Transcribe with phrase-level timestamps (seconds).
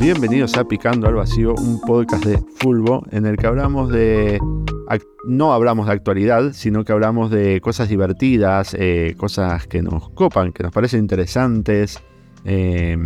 [0.00, 4.40] Bienvenidos a Picando al Vacío, un podcast de Fulbo en el que hablamos de.
[5.26, 10.52] No hablamos de actualidad, sino que hablamos de cosas divertidas, eh, cosas que nos copan,
[10.52, 12.00] que nos parecen interesantes,
[12.44, 12.96] eh,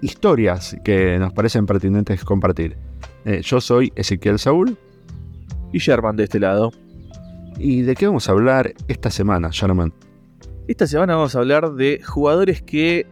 [0.00, 2.76] historias que nos parecen pertinentes compartir.
[3.24, 4.78] Eh, yo soy Ezequiel Saúl.
[5.72, 6.70] Y Sherman de este lado.
[7.58, 9.92] ¿Y de qué vamos a hablar esta semana, Sherman?
[10.68, 13.06] Esta semana vamos a hablar de jugadores que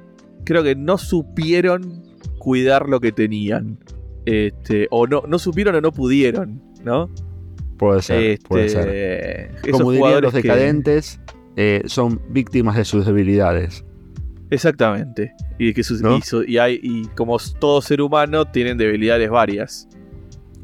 [0.44, 2.02] creo que no supieron
[2.38, 3.78] cuidar lo que tenían.
[4.26, 7.10] Este, o no, no supieron o no pudieron, ¿no?
[7.78, 9.70] Puede ser, puede este, ser.
[9.72, 11.20] Como dirían los decadentes,
[11.56, 13.84] eh, son víctimas de sus debilidades.
[14.50, 15.32] Exactamente.
[15.58, 16.02] Y, que sus,
[16.46, 19.88] y, hay, y como todo ser humano, tienen debilidades varias.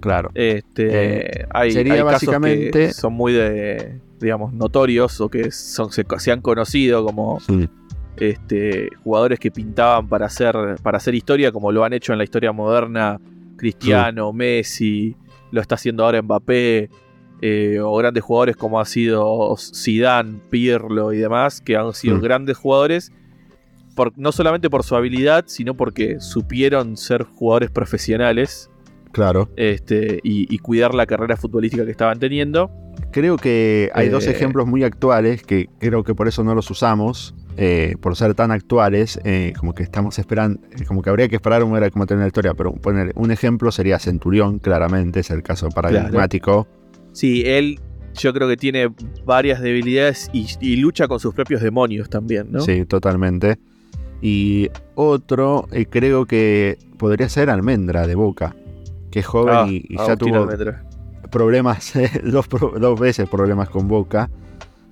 [0.06, 0.30] Claro.
[0.34, 2.70] Este, eh, hay, sería básicamente...
[2.70, 7.40] que son muy de, digamos, notorios o que son, se, han conocido como
[8.16, 12.24] este, jugadores que pintaban para hacer, para hacer historia, como lo han hecho en la
[12.24, 13.20] historia moderna
[13.56, 15.16] Cristiano, Messi,
[15.50, 16.88] lo está haciendo ahora Mbappé,
[17.42, 22.56] eh, o grandes jugadores como ha sido Zidane, Pirlo y demás, que han sido grandes
[22.56, 23.10] jugadores,
[24.14, 28.70] no solamente por su habilidad, sino porque supieron ser jugadores profesionales
[29.16, 29.48] Claro.
[29.56, 32.70] Este, y, cuidar la carrera futbolística que estaban teniendo.
[33.12, 36.70] Creo que hay dos eh, ejemplos muy actuales que creo que por eso no los
[36.70, 37.34] usamos.
[37.56, 41.64] Eh, por ser tan actuales, eh, como que estamos esperando, como que habría que esperar
[41.64, 45.42] un era como tener la historia, pero poner un ejemplo sería Centurión, claramente, es el
[45.42, 46.68] caso paradigmático.
[47.12, 47.80] Sí, él
[48.12, 48.90] yo creo que tiene
[49.24, 52.60] varias debilidades y, y, lucha con sus propios demonios también, ¿no?
[52.60, 53.56] Sí, totalmente.
[54.20, 58.54] Y otro, creo que podría ser Almendra de Boca
[59.16, 60.46] que es joven ah, y, ya tuvo
[61.30, 64.28] problemas, dos, dos, veces problemas con Boca.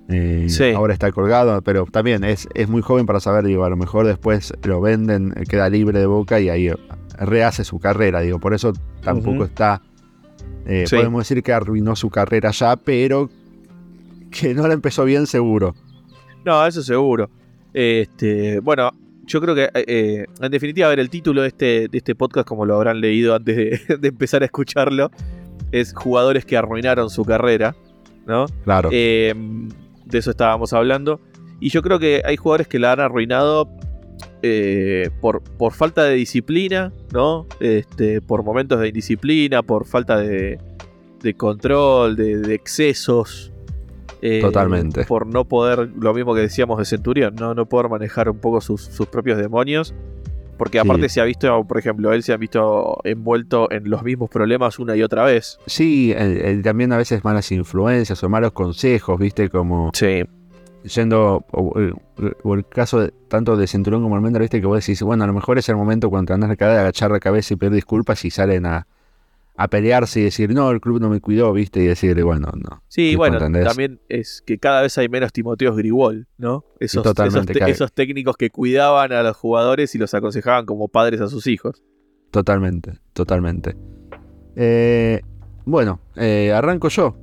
[0.09, 3.77] Eh, ahora está colgado, pero también es, es muy joven para saber, digo, a lo
[3.77, 6.71] mejor después lo venden, queda libre de Boca y ahí
[7.19, 9.83] rehace su carrera, digo, por eso tampoco está,
[10.65, 13.29] eh, podemos decir que arruinó su carrera ya, pero
[14.31, 15.75] que no la empezó bien seguro.
[16.43, 17.29] No, eso seguro.
[17.73, 18.89] Este, bueno,
[19.25, 22.15] yo creo que, eh, eh, en definitiva, a ver, el título de este, de este
[22.15, 25.11] podcast, como lo habrán leído antes de, empezar a escucharlo,
[25.71, 27.75] es Jugadores que arruinaron su carrera,
[28.25, 28.45] ¿no?
[28.63, 28.89] Claro.
[28.91, 29.69] Em,
[30.05, 31.19] de eso estábamos hablando.
[31.59, 33.69] Y yo creo que hay jugadores que la han arruinado
[34.41, 37.47] eh, por, por, falta de disciplina, ¿no?
[37.59, 40.59] Este, por momentos de indisciplina, por falta de,
[41.21, 43.51] de control, de, de excesos,
[44.27, 45.05] eh, Totalmente.
[45.05, 48.59] Por no poder, lo mismo que decíamos de Centurión, no, no poder manejar un poco
[48.59, 49.93] sus, propios demonios.
[50.57, 54.29] Porque aparte se ha visto, por ejemplo, él se ha visto envuelto en los mismos
[54.29, 55.59] problemas una y otra vez.
[55.67, 56.15] Sí,
[56.63, 59.49] también a veces malas influencias o malos consejos, ¿viste?
[59.49, 59.91] Como.
[59.93, 60.23] Sí.
[60.83, 61.45] Yendo.
[61.51, 64.61] O, el caso tanto de Centurión como Almendra, ¿viste?
[64.61, 67.11] Que vos decís, bueno, a lo mejor es el momento cuando andás a de agachar
[67.11, 68.87] la cabeza y pedir disculpas y salen a,
[69.57, 71.81] a pelearse y decir, no, el club no me cuidó, ¿viste?
[71.81, 72.83] Y decirle, bueno, no.
[72.87, 76.65] Sí, bueno, también es que cada vez hay menos Timoteos Gribol, ¿no?
[76.79, 77.05] Esos,
[77.67, 81.83] esos, técnicos que cuidaban a los jugadores y los aconsejaban como padres a sus hijos.
[82.31, 83.77] Totalmente, totalmente.
[84.57, 85.21] Eh,
[85.63, 87.15] bueno, eh, arranco yo.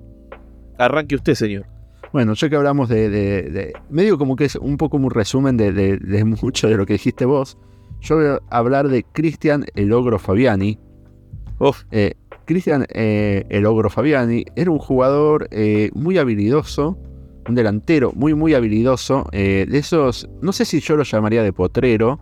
[0.78, 1.66] Arranque usted, señor.
[2.12, 6.24] Bueno, ya que hablamos de, de, Medio como que es un poco un resumen de,
[6.42, 7.58] mucho de lo que dijiste vos.
[8.00, 10.78] Yo voy a hablar de Cristian El Ogro Fabiani.
[11.58, 11.84] Uf.
[11.90, 12.14] Eh,
[12.44, 16.98] Cristian eh, El Ogro Fabiani era un jugador eh, muy habilidoso,
[17.48, 19.28] un delantero muy, muy habilidoso.
[19.32, 22.20] Eh, de esos, no sé si yo lo llamaría de potrero,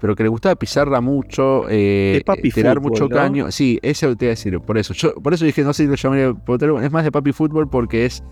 [0.00, 3.50] pero que le gustaba pisarla mucho, tirar mucho caño.
[3.50, 4.94] Sí, ese te iba a decir, por eso.
[4.94, 7.32] Yo, por eso dije, no sé si lo llamaría de potrero, es más de papi
[7.32, 8.22] fútbol porque es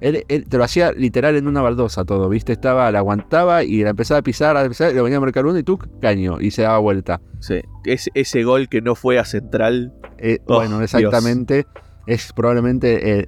[0.00, 2.52] él, te lo hacía literal en una baldosa todo, ¿viste?
[2.52, 5.58] Estaba, la aguantaba y la empezaba a pisar, a pisar, lo venía a marcar uno
[5.58, 7.20] y tú, caño, y se daba vuelta.
[7.40, 9.92] Sí, ese, ese gol que no fue a central.
[10.18, 11.66] Eh, oh, bueno, exactamente.
[12.06, 13.24] Es probablemente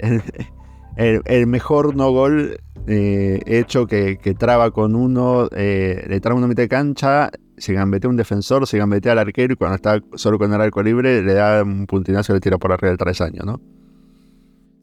[0.96, 6.62] el, mejor no gol eh, hecho que, traba con uno, eh, le traba una mitad
[6.62, 10.52] de cancha, se gambetea un defensor, se gambetea al arquero y cuando está solo con
[10.52, 13.60] el arco libre le da un puntinazo y le tira por arriba del travesaño, ¿no?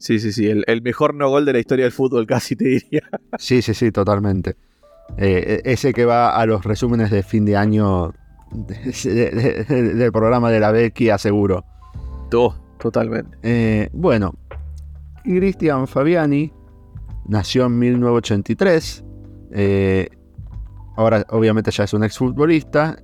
[0.00, 0.48] Sí, sí, sí.
[0.48, 3.02] El, mejor no gol de la historia del fútbol, casi te diría.
[3.38, 4.56] Sí, sí, sí, totalmente.
[5.18, 8.12] Eh, e, ese que va a los resúmenes de fin de año
[8.50, 11.64] del programa de la Becky, aseguro.
[12.30, 13.36] Todo, totalmente.
[13.42, 14.34] Eh, bueno,
[15.22, 16.50] Cristian Fabiani
[17.28, 19.04] nació en 1983.
[19.52, 20.08] Eh,
[20.96, 22.96] ahora, obviamente, ya es un exfutbolista.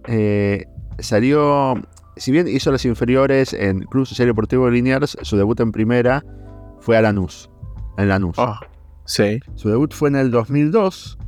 [0.98, 1.74] salió,
[2.16, 6.24] si bien hizo las inferiores en Cruz Social Deportivo Liniers, su debut en primera
[6.86, 7.50] fue a Lanús.
[7.98, 8.36] En Lanús.
[8.38, 8.60] Ah,
[9.04, 9.40] sí.
[9.56, 11.18] Su debut fue en el 2002.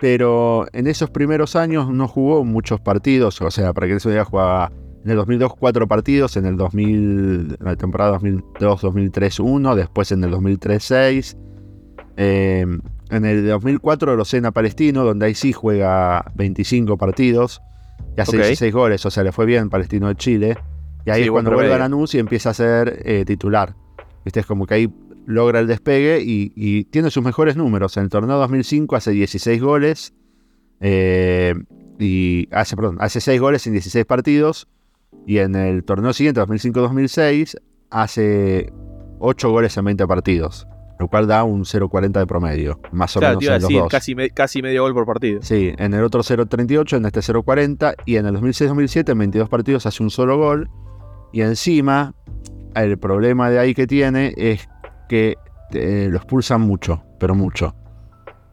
[0.00, 4.24] pero en esos primeros años no jugó muchos partidos, o sea, para que eso diga,
[4.24, 4.72] jugaba
[5.04, 10.24] en el 2002 cuatro partidos, en el 2000, en la temporada 2002-2003 uno, después en
[10.24, 11.36] el 2003 seis.
[12.16, 12.64] Eh,
[13.10, 17.60] en el 2004 Rosena Palestino, donde ahí sí juega 25 partidos
[18.16, 20.56] y hace 16 goles, o sea, le fue bien Palestino de Chile.
[21.04, 23.74] Y ahí es cuando vuelve a Lanús y empieza a ser eh, titular.
[24.24, 24.92] Viste, es como que ahí
[25.26, 27.96] logra el despegue y, tiene sus mejores números.
[27.96, 30.14] En el torneo 2005 hace 16 goles.
[30.80, 31.54] Eh,
[31.98, 34.68] y hace, perdón, hace 6 goles en 16 partidos.
[35.26, 37.56] Y en el torneo siguiente, 2005-2006,
[37.90, 38.72] hace
[39.18, 40.66] 8 goles en 20 partidos.
[40.98, 43.42] Lo cual da un 0.40 de promedio, más o menos.
[43.42, 43.88] en los dos.
[43.88, 45.40] Casi, casi medio gol por partido.
[45.42, 47.94] Sí, en el otro 0.38, en este 0.40.
[48.04, 50.68] Y en el 2006-2007, en 22 partidos, hace un solo gol.
[51.32, 52.14] Y encima,
[52.74, 54.68] el problema de ahí que tiene es
[55.08, 55.36] que
[55.72, 57.74] eh, lo expulsan mucho, pero mucho.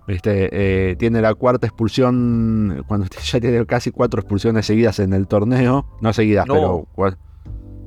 [0.08, 0.50] ¿Viste?
[0.52, 5.86] Eh, tiene la cuarta expulsión, cuando ya tiene casi cuatro expulsiones seguidas en el torneo.
[6.02, 6.88] No seguidas, pero.
[6.96, 7.16] sí, cuatro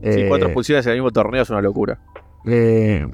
[0.02, 1.98] eh, expulsiones en el mismo torneo es una locura.
[2.46, 3.06] Eh,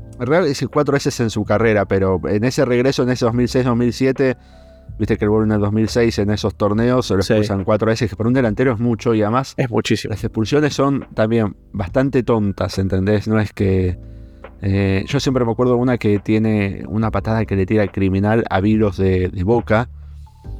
[0.71, 4.37] cuatro veces en su carrera, pero en ese regreso, en ese 2006-2007,
[4.99, 8.17] viste que el en el 2006 en esos torneos se lo expulsan cuatro veces, que
[8.17, 9.55] para un delantero es mucho y además.
[9.56, 10.12] Es muchísimo.
[10.12, 13.29] Las expulsiones son también bastante tontas, ¿entendés?
[13.29, 13.99] No es que
[14.62, 17.91] eh, yo siempre me acuerdo de una que tiene una patada que le tira el
[17.91, 19.88] criminal a Vilos de, Boca.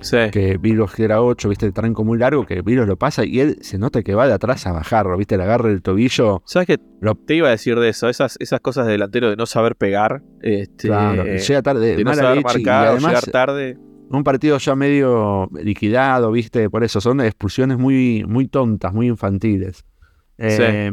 [0.01, 0.19] Sí.
[0.33, 3.59] Que Vilos era 8, viste, el tranco muy largo, que Vilos lo pasa y él
[3.63, 6.43] se nota que va de atrás a bajarlo, viste, le agarra el tobillo.
[6.45, 6.79] ¿Sabes qué?
[7.27, 10.23] Te iba a decir de eso, esas, esas cosas de delantero de no saber pegar.
[10.43, 13.79] Este, claro, llega tarde, de no saber marcar, llegar tarde.
[14.11, 19.85] Un partido ya medio liquidado, viste, por eso son expulsiones muy, muy tontas, muy infantiles.
[20.39, 20.93] Eh,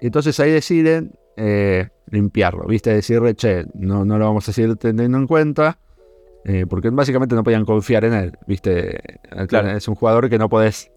[0.00, 2.92] entonces ahí deciden, eh, limpiarlo, ¿viste?
[2.92, 5.78] Decirle, che, no, no lo vamos a seguir teniendo en cuenta,
[6.44, 8.98] eh, porque básicamente no podían confiar en él, ¿viste?
[9.76, 10.90] Es un jugador que no podés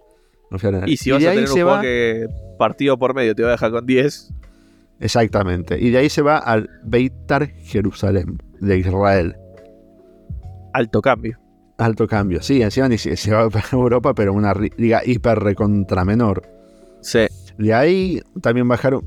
[0.50, 0.90] confiar en él.
[0.90, 3.72] Y si vas a tener un juego que partido por medio te va a dejar
[3.72, 4.34] con 10.
[5.00, 5.80] Exactamente.
[5.80, 9.36] Y de ahí se va al Beitar Jerusalén, de Israel.
[10.74, 11.41] Alto cambio.
[11.81, 16.06] Alto cambio, sí, encima ni se, se va a Europa, pero una liga hiper recontra
[16.06, 16.44] menor.
[17.01, 17.25] Sí.
[17.57, 19.04] De ahí también bajaron,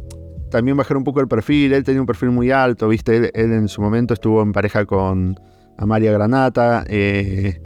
[0.51, 1.73] también bajar un poco el perfil.
[1.73, 3.31] Él tenía un perfil muy alto, ¿viste?
[3.33, 5.39] Él, en su momento estuvo en pareja con
[5.79, 6.85] Amalia Granata.
[6.89, 7.63] Eh,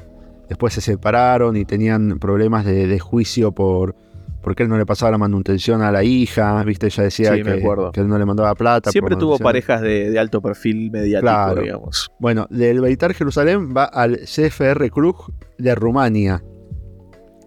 [0.49, 3.95] después se separaron y tenían problemas de, juicio por
[4.43, 6.87] porque él no le pasaba la manutención a la hija, ¿viste?
[6.87, 8.91] Ella decía que, él no le mandaba plata.
[8.91, 12.11] Siempre tuvo parejas de, alto perfil mediático, digamos.
[12.19, 16.43] Bueno, del Beitar Jerusalén va al CFR Cluj de Rumania.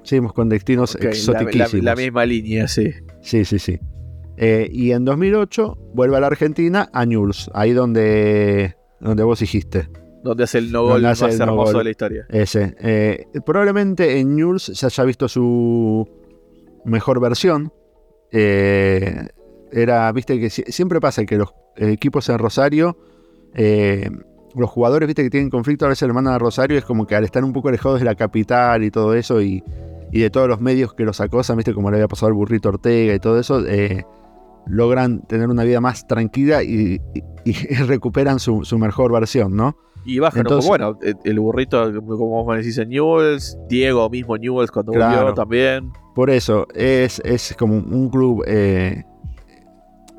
[0.04, 1.74] Seguimos con destinos exóticos.
[1.76, 2.92] la, misma línea, sí.
[3.22, 3.80] Sí, sí, sí.
[4.38, 9.90] Eh, y en 2008 vuelve a la Argentina, a Newell's, ahí donde, donde vos dijiste.
[10.24, 12.26] Donde hace el no gol más hermoso de la historia.
[12.30, 12.76] Ese.
[12.80, 16.08] Eh, probablemente en Newell's se haya visto su
[16.86, 17.74] mejor versión.
[18.32, 19.28] Eh,
[19.72, 22.98] era, viste, que siempre pasa que los equipos en Rosario,
[23.54, 27.16] los jugadores, viste, que tienen conflicto, a veces le mandan a Rosario, es como que
[27.16, 29.64] al estar un poco alejados de la capital y todo eso, y,
[30.12, 33.14] de todos los medios que los acosan, viste, como le había pasado al burrito Ortega
[33.14, 33.62] y todo eso,
[34.68, 37.02] logran tener una vida más tranquila y,
[37.88, 39.76] recuperan su, mejor versión, ¿no?
[40.04, 44.94] Y bajan, bueno, el burrito, como vos me decís en Newells, Diego mismo Newells cuando
[44.94, 45.92] volvió también.
[46.16, 49.04] Por eso, es, es como un club, eh,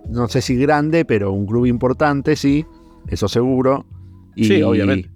[0.09, 2.65] no sé si grande, pero un club importante, sí,
[3.09, 3.85] eso seguro.
[4.37, 5.12] Y, sí, obviamente.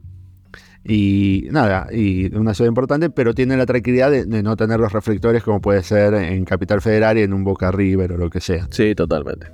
[0.89, 5.43] Y nada, y una ciudad importante, pero tiene la tranquilidad de, no tener los reflectores
[5.43, 8.69] como puede ser en Capital Federal y en un Boca River o lo que sea.
[8.71, 9.49] Sí, totalmente.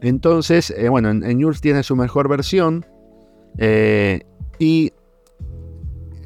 [0.00, 2.86] Entonces, eh, bueno, en, en tiene su mejor versión
[3.58, 4.22] eh,
[4.58, 4.92] y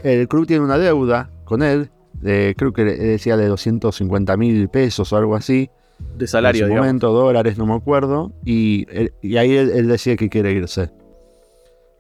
[0.04, 5.12] el club tiene una deuda con él, de, creo que decía de 250 mil pesos
[5.12, 5.68] o algo así.
[6.16, 8.32] De salario, En su momento, dólares, no me acuerdo.
[8.44, 8.86] Y,
[9.20, 10.90] y ahí él decía que quiere irse.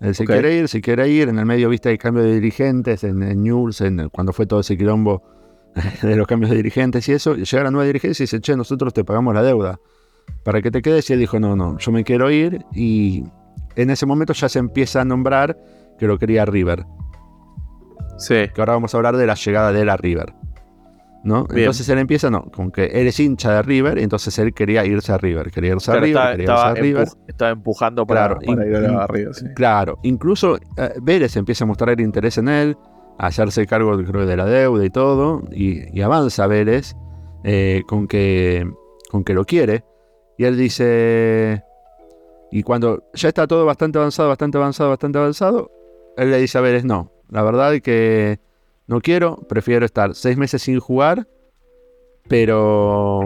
[0.00, 1.28] Él se quiere ir, se quiere ir.
[1.28, 4.60] En el medio, viste, el cambio de dirigentes en, en News, en, cuando fue todo
[4.60, 5.22] ese quilombo
[6.02, 7.34] de los cambios de dirigentes y eso.
[7.36, 9.80] Llega la nueva dirigencia y dice, che, nosotros te pagamos la deuda.
[10.42, 11.08] Para que te quedes.
[11.10, 12.64] Y él dijo, no, no, yo me quiero ir.
[12.74, 13.24] Y
[13.76, 15.58] en ese momento ya se empieza a nombrar
[15.98, 16.84] que lo quería River.
[18.18, 18.48] Sí.
[18.54, 20.34] Que ahora vamos a hablar de la llegada de la River.
[21.24, 21.46] ¿No?
[21.50, 25.10] Entonces él empieza, no, con que él es hincha de River, entonces él quería irse
[25.10, 27.08] a River, quería irse a River, quería irse a River.
[27.26, 32.36] estaba empujando para, claro, ir a River, Claro, incluso eh, Vélez empieza a mostrar interés
[32.38, 32.76] en él,
[33.18, 36.94] a hacerse cargo creo, de la deuda y todo, y, avanza Vélez
[37.42, 38.70] eh, con, que,
[39.10, 39.82] con que lo quiere,
[40.36, 41.64] y él dice,
[42.50, 45.70] y cuando ya está todo bastante avanzado, bastante avanzado, bastante avanzado,
[46.18, 48.40] él le dice a Vélez, no, la verdad es que
[48.86, 51.26] no quiero, prefiero estar seis meses sin jugar,
[52.28, 53.20] pero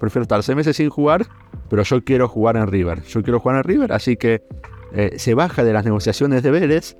[0.00, 1.26] prefiero estar seis meses sin jugar,
[1.68, 3.02] pero yo quiero jugar en River.
[3.02, 4.42] Yo quiero jugar en River, así que
[4.94, 6.96] eh, se baja de las negociaciones de Vélez.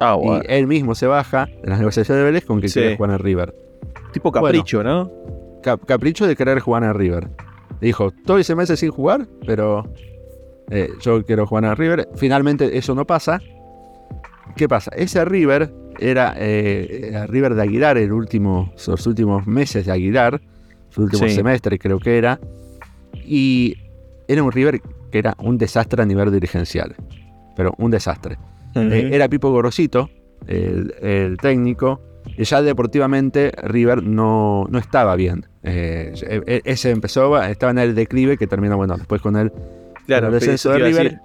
[0.00, 3.12] Ah, y él mismo se baja de las negociaciones de Vélez con que quiere jugar
[3.12, 3.54] en River.
[4.12, 5.10] Tipo capricho, ¿no?
[5.86, 7.28] capricho de querer jugar en River.
[7.80, 9.84] Dijo, estoy seis meses sin jugar, pero
[10.70, 12.08] eh, yo quiero jugar en River.
[12.14, 13.40] Finalmente eso no pasa.
[14.56, 14.90] ¿Qué pasa?
[14.96, 20.40] Ese River era eh, River de Aguilar, el último, los últimos meses de Aguilar,
[20.90, 22.38] su último semestre creo que era.
[23.24, 23.76] Y
[24.26, 26.94] era un River que era un desastre a nivel dirigencial.
[27.56, 28.38] Pero un desastre.
[28.74, 30.10] Eh, era Pipo Gorosito,
[30.46, 32.00] el, técnico.
[32.36, 35.46] Y ya deportivamente River no, no estaba bien.
[35.62, 36.12] Eh,
[36.46, 39.52] e, ese empezó, estaba en el declive que terminó, bueno, después con el,
[40.06, 41.20] claro, descenso de River.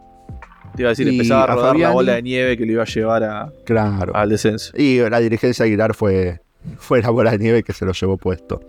[0.76, 2.88] Te iba a decir, empezaba a rodar la bola de nieve que lo iba a
[2.88, 4.16] llevar a, claro.
[4.16, 4.74] al descenso.
[4.78, 6.42] Y la dirigencia de Aguilar fue,
[6.78, 8.62] fue la bola de nieve que se lo llevó puesto.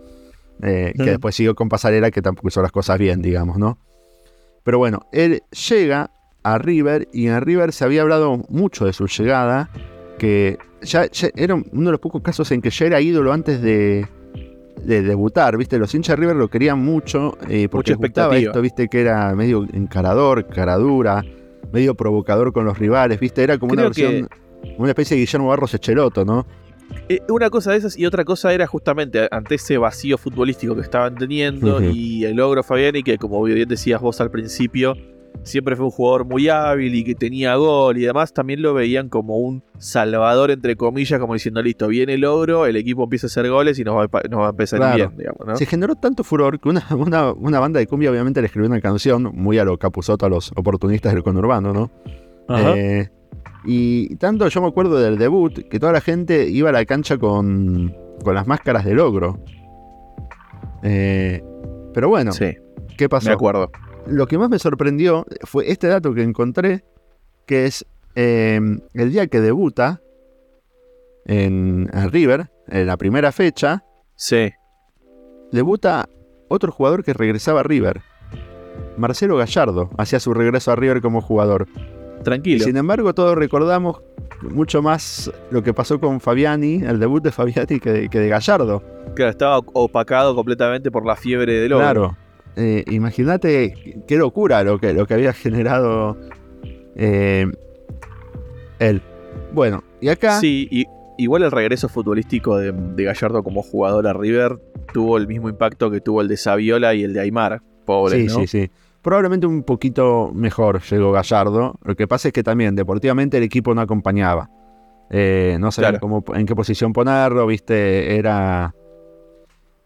[0.61, 3.77] Eh, que después siguió con Pasarela, que tampoco hizo las cosas bien, digamos, ¿no?
[4.63, 6.11] Pero bueno, él llega
[6.43, 9.69] a River y en River se había hablado mucho de su llegada,
[10.17, 14.07] que ya, era uno de los pocos casos en que ya era ídolo antes de,
[14.85, 15.77] debutar, ¿viste?
[15.77, 18.87] Los hinchas de River lo querían mucho eh, porque gustaba esto, ¿viste?
[18.87, 21.23] Que era medio encarador, caradura,
[21.75, 23.43] medio provocador con los rivales, ¿viste?
[23.43, 24.29] Era como una versión,
[24.77, 26.47] una especie de Guillermo Barros Echeloto, ¿no?
[27.09, 30.81] Eh, una cosa de esas y otra cosa era justamente ante ese vacío futbolístico que
[30.81, 34.95] estaban teniendo y el logro Fabiani, que como bien decías vos al principio,
[35.43, 39.09] siempre fue un jugador muy hábil y que tenía gol y demás, también lo veían
[39.09, 43.29] como un salvador, entre comillas, como diciendo, listo, viene el logro, el equipo empieza a
[43.29, 46.85] hacer goles y nos va, a empezar bien, digamos, Se generó tanto furor que una,
[47.37, 50.51] una, banda de cumbia obviamente le escribió una canción muy a lo capuzoto a los
[50.55, 51.91] oportunistas del conurbano, ¿no?
[52.49, 53.09] Eh,
[53.65, 57.17] y tanto yo me acuerdo del debut, que toda la gente iba a la cancha
[57.17, 59.39] con, con las máscaras de logro.
[60.83, 61.43] Eh,
[61.93, 62.31] pero bueno,
[62.97, 63.29] ¿qué pasó?
[63.29, 63.71] Me acuerdo.
[64.07, 66.83] Lo que más me sorprendió fue este dato que encontré,
[67.45, 67.85] que es
[68.15, 68.59] eh,
[68.93, 70.01] el día que debuta
[71.25, 73.83] en, River, en la primera fecha.
[74.15, 74.53] Sí.
[75.51, 76.07] Debuta
[76.47, 78.01] otro jugador que regresaba a River.
[78.97, 81.67] Marcelo Gallardo hacía su regreso a River como jugador.
[82.23, 82.63] Tranquilo.
[82.63, 84.01] Sin embargo, todos recordamos
[84.41, 88.29] mucho más lo que pasó con Fabiani, el debut de Fabiani, que de, que de
[88.29, 88.83] Gallardo.
[89.15, 91.83] Claro, estaba opacado completamente por la fiebre del oro.
[91.83, 92.17] Claro.
[92.55, 96.17] Eh, imagínate qué locura lo que, lo que había generado
[96.95, 97.51] eh,
[98.79, 99.01] él.
[99.53, 100.39] Bueno, y acá.
[100.39, 100.85] Sí, y,
[101.17, 104.59] igual el regreso futbolístico de, Gallardo como jugador a River
[104.93, 107.61] tuvo el mismo impacto que tuvo el de Saviola y el de Aymar.
[107.85, 108.71] Pobre, sí, sí, sí.
[109.01, 111.77] Probablemente un poquito mejor llegó Gallardo.
[111.83, 114.49] Lo que pasa es que también deportivamente el equipo no acompañaba.
[115.11, 118.73] Eh, no sabía cómo, en qué posición ponerlo, viste, era.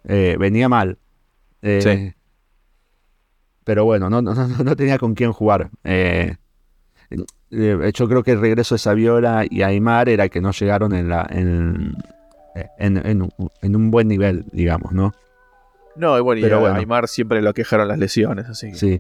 [0.06, 0.98] venía mal.
[1.62, 2.14] sí
[3.70, 5.70] pero bueno, no, no, tenía con quién jugar.
[5.84, 6.38] Eh,
[7.12, 11.08] eh, yo creo que el regreso de Saviola y Aymar era que no llegaron en,
[11.08, 11.96] la, en,
[12.80, 15.14] en, un buen nivel, digamos, ¿no?
[15.96, 19.00] No, y bueno, Pero y Aymar siempre lo quejaron las lesiones, así Sí.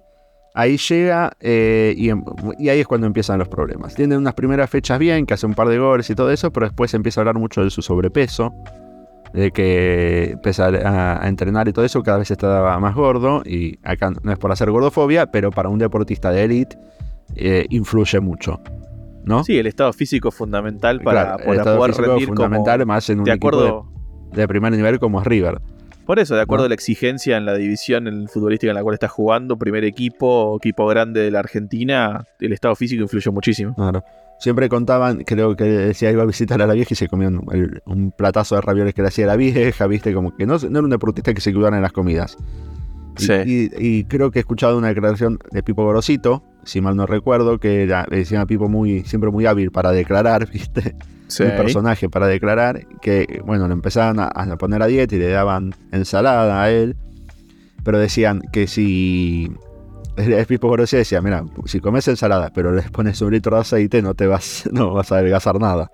[0.53, 2.11] Ahí llega eh, y,
[2.59, 3.95] y, ahí es cuando empiezan los problemas.
[3.95, 6.67] Tiene unas primeras fechas bien, que hace un par de goles y todo eso, pero
[6.67, 8.53] después empieza a hablar mucho de su sobrepeso
[9.33, 13.41] de que empezar a, entrenar y todo eso, cada vez estaba más gordo.
[13.45, 16.77] Y acá no es por hacer gordofobia, pero para un deportista de élite
[17.35, 18.59] eh, influye mucho.
[19.23, 19.43] ¿no?
[19.43, 23.87] Sí, el estado físico es fundamental para, poder rendir fundamental más en un de equipo
[24.31, 25.61] de, primer nivel como es River.
[26.05, 28.95] Por eso, de acuerdo a la exigencia en la división en futbolística en la cual
[28.95, 33.75] está jugando, primer equipo, equipo grande de la Argentina, el estado físico influye muchísimo.
[33.75, 34.03] Claro.
[34.39, 38.13] Siempre contaban, creo que decía iba a visitar a la vieja y se comía un,
[38.17, 40.89] platazo de ravioles que le hacía la vieja, viste, como que no, no era un
[40.89, 42.37] deportista que se cuidara en las comidas.
[43.45, 47.83] Y, creo que he escuchado una declaración de Pipo Gorosito, si mal no recuerdo, que
[47.83, 50.95] era, decía Pipo muy, siempre muy hábil para declarar, viste,
[51.27, 51.43] sí.
[51.43, 55.29] un personaje para declarar, que bueno, lo empezaban a, a poner a dieta y le
[55.29, 56.95] daban ensalada a él,
[57.83, 59.51] pero decían que si
[60.19, 64.01] el Pipo Grossi decía, mira, si comes ensalada, pero le pones un litro de aceite,
[64.01, 65.89] no te vas, no vas a adelgazar nada.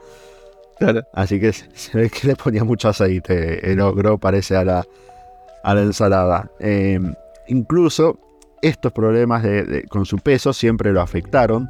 [1.14, 3.72] Así que se ve que le ponía mucho aceite.
[3.72, 4.86] El ogro parece a la,
[5.64, 6.52] a la ensalada.
[6.60, 7.14] Em,
[7.48, 8.20] incluso
[8.62, 9.46] estos problemas
[9.90, 11.70] con su peso siempre lo afectaron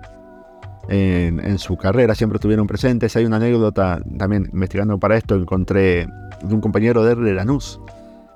[0.87, 3.15] en, su carrera, siempre estuvieron presentes.
[3.15, 6.07] Hay una anécdota también investigando para esto, encontré
[6.41, 7.33] de un compañero de R.
[7.33, 7.79] Lanús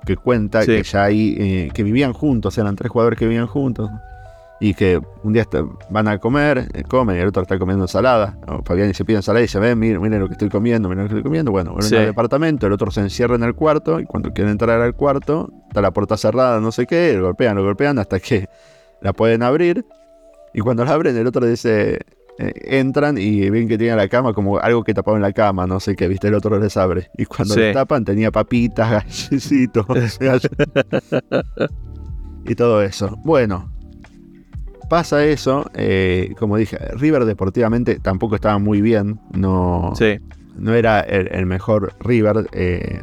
[0.04, 3.90] que cuenta que ya ahí, eh, que vivían juntos, eran tres jugadores que vivían juntos
[4.60, 5.46] y que un día
[5.88, 8.38] van a comer, eh, comen y el otro está comiendo ensalada.
[8.64, 11.08] Fabián se pide ensalada y dice, ven, miren, miren, lo que estoy comiendo, miren lo
[11.08, 11.50] que estoy comiendo.
[11.50, 14.80] Bueno, en el departamento, el otro se encierra en el cuarto y cuando quieren entrar
[14.80, 18.48] al cuarto, está la puerta cerrada, no sé qué, lo golpean, lo golpean hasta que
[19.00, 19.86] la pueden abrir.
[20.52, 22.00] Y cuando la abren, el otro dice,
[22.38, 25.66] eh, entran y ven que tiene la cama como algo que tapaba en la cama,
[25.66, 27.10] no sé qué, viste, el otro les abre.
[27.16, 29.86] Y cuando le tapan tenía papitas, gallecitos,
[32.44, 33.16] y todo eso.
[33.24, 33.70] Bueno,
[34.90, 39.92] pasa eso, eh, como dije, River deportivamente tampoco estaba muy bien, no,
[40.56, 42.48] no era el, mejor River.
[42.52, 43.00] Eh,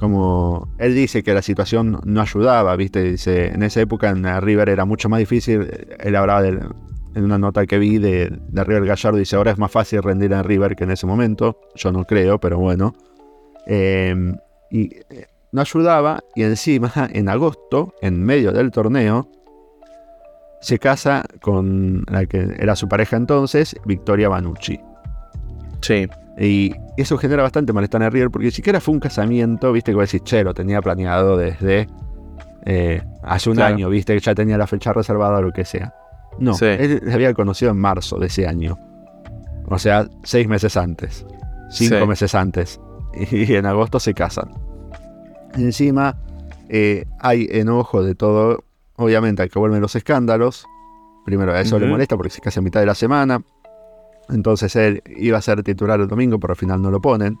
[0.00, 3.04] como él dice que la situación no ayudaba, ¿viste?
[3.04, 5.70] Dice, en esa época en River era mucho más difícil,
[6.00, 9.70] él hablaba en una nota que vi de, de, River Gallardo, dice, ahora es más
[9.70, 12.94] fácil rendir en River que en ese momento, yo no creo, pero bueno.
[13.66, 14.34] Eh,
[14.72, 14.90] y
[15.52, 19.28] no ayudaba, y encima en agosto, en medio del torneo,
[20.60, 24.80] se casa con la que era su pareja entonces, Victoria Banucci.
[25.80, 26.06] Sí.
[26.38, 29.96] Y eso genera bastante malestar en River, porque ni siquiera fue un casamiento, viste, que
[29.96, 31.86] voy a decir, che, lo tenía planeado desde
[32.64, 35.94] eh, hace un año, viste, que ya tenía la fecha reservada o lo que sea.
[36.38, 38.78] No, él se había conocido en marzo de ese año.
[39.66, 41.26] O sea, seis meses antes.
[41.70, 42.80] Cinco meses antes.
[43.30, 44.50] Y en agosto se casan.
[45.54, 46.16] Encima,
[46.68, 48.64] eh, hay enojo de todo
[49.00, 50.66] Obviamente, al que vuelven los escándalos,
[51.24, 53.42] primero a eso le molesta porque se casa a mitad de la semana.
[54.28, 57.38] Entonces él iba a ser titular el domingo, pero al final no lo ponen.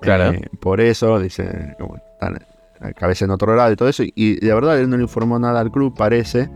[0.00, 0.32] Claro.
[0.32, 1.98] Eh, por eso, dice, como
[2.80, 4.02] la cabeza en otro lado y todo eso.
[4.04, 6.50] Y de verdad él no le informó nada al club, parece,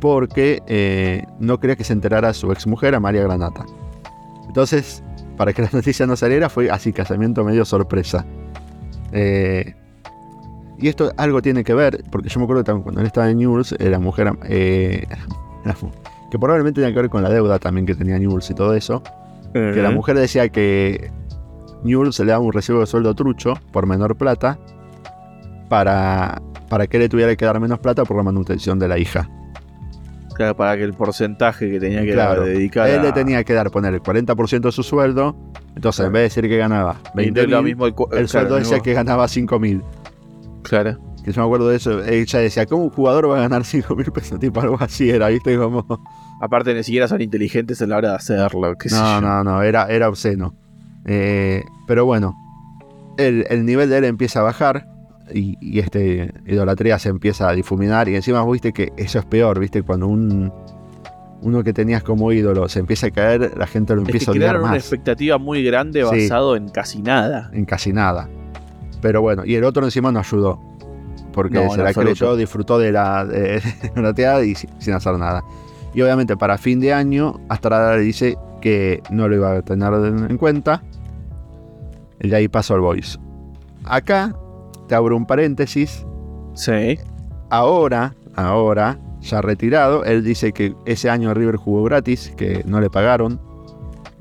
[0.00, 3.66] porque eh, no quería que se enterara su exmujer, a María Granata.
[4.46, 5.02] Entonces,
[5.36, 8.24] para que la noticia no saliera, fue así, casamiento medio sorpresa.
[9.10, 9.74] Eh,
[10.78, 13.38] y esto algo tiene que ver, porque yo me acuerdo que cuando él estaba en
[13.38, 15.06] News, la mujer, eh,
[16.30, 19.02] que probablemente tenía que ver con la deuda también que tenía News y todo eso,
[19.52, 21.10] que la mujer decía que
[21.82, 24.58] News le daba un recibo de sueldo trucho por menor plata
[25.68, 29.30] para, para que le tuviera que dar menos plata por la manutención de la hija.
[30.34, 33.70] Claro, para que el porcentaje que tenía que dar, dedicar Él le tenía que dar,
[33.70, 35.34] poner el 40% de su sueldo,
[35.74, 39.82] entonces en vez de decir que ganaba 20 el, sueldo decía que ganaba 5 mil.
[40.68, 40.98] Claro.
[41.24, 42.04] Que yo me acuerdo de eso.
[42.04, 44.38] Ella decía, ¿cómo un jugador va a ganar 5 mil pesos?
[44.40, 45.56] Tipo algo así era, ¿viste?
[45.56, 45.86] Como...
[46.40, 48.76] Aparte, ni siquiera son inteligentes a la hora de hacerlo.
[48.90, 50.54] no, no, no, era, era obsceno.
[51.06, 52.34] Eh, pero bueno,
[53.16, 54.88] el, nivel de él empieza a bajar
[55.32, 58.08] y, este idolatría se empieza a difuminar.
[58.08, 59.82] Y encima, viste que eso es peor, ¿viste?
[59.82, 60.52] Cuando un,
[61.42, 64.60] uno que tenías como ídolo se empieza a caer, la gente lo empieza a odiar
[64.60, 64.70] más.
[64.70, 67.50] una expectativa muy grande basado en casi nada.
[67.52, 68.28] En casi nada.
[69.00, 70.60] Pero bueno, y el otro encima no ayudó.
[71.32, 73.24] Porque se la creyó, disfrutó de la,
[73.94, 75.44] la y sin, hacer nada.
[75.94, 79.92] Y obviamente para fin de año, Astrada le dice que no lo iba a tener
[79.94, 80.82] en cuenta.
[82.20, 83.18] Y ahí pasó al Voice.
[83.84, 84.34] Acá
[84.88, 86.06] te abro un paréntesis.
[86.54, 86.98] Sí.
[87.50, 92.88] Ahora, ahora, ya retirado, él dice que ese año River jugó gratis, que no le
[92.88, 93.40] pagaron.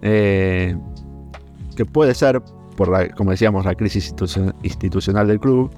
[0.01, 0.75] Eh,
[1.75, 2.41] que puede ser
[2.75, 4.13] por la, como decíamos, la crisis
[4.63, 5.71] institucional del club.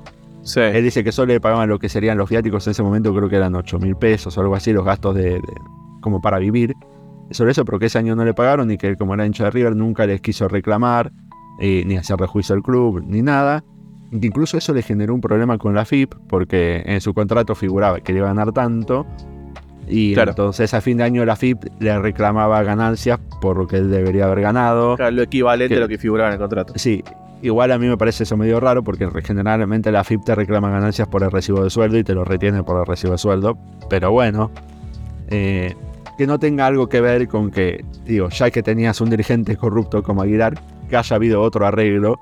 [0.56, 3.28] Él dice que solo le pagaban lo que serían los viáticos en ese momento, creo
[3.28, 5.42] que eran 8 mil pesos o algo así, los gastos de,
[6.02, 6.74] como para vivir.
[7.32, 9.52] Sobre eso, pero que ese año no le pagaron y que como era hincha de
[9.52, 11.12] River nunca les quiso reclamar,
[11.60, 13.64] eh, ni hacer rejuicio al club, ni nada.
[14.12, 18.14] Incluso eso le generó un problema con la FIP, porque en su contrato figuraba que
[18.14, 19.06] le iba a ganar tanto,
[19.88, 23.90] y entonces a fin de año la FIP le reclamaba ganancias por lo que él
[23.90, 24.98] debería haber ganado.
[24.98, 26.74] lo equivalente a lo que figuraba en el contrato.
[26.76, 27.04] Sí,
[27.42, 31.08] igual a mí me parece eso medio raro porque generalmente la FIP te reclama ganancias
[31.08, 33.58] por el recibo de sueldo y te lo retiene por el recibo de sueldo.
[33.90, 34.52] Pero bueno,
[35.30, 35.74] eh,
[36.18, 40.04] que no tenga algo que ver con que, digo, ya que tenías un dirigente corrupto
[40.04, 42.20] como Aguilar, que haya habido otro arreglo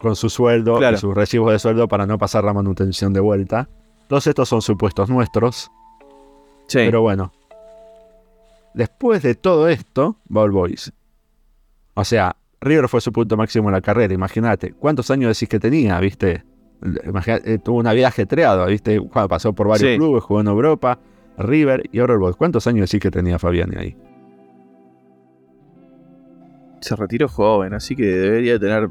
[0.00, 3.68] con su sueldo y sus recibos de sueldo para no pasar la manutención de vuelta.
[4.08, 5.70] Todos estos son supuestos nuestros.
[6.72, 7.32] Pero bueno.
[8.74, 10.92] Después de todo esto, Ball Boys.
[11.94, 14.72] O sea, River fue su punto máximo en la carrera, imagínate.
[14.72, 16.44] ¿Cuántos años decís que tenía, viste?
[16.82, 19.00] Eh, tuvo una vida ajetreada, viste.
[19.00, 20.98] Pasó por varios clubes, jugó en Europa,
[21.38, 23.96] River y ahora el ¿Cuántos años decís que tenía Fabiani ahí?
[26.80, 28.90] Se retiró joven, así que debería tener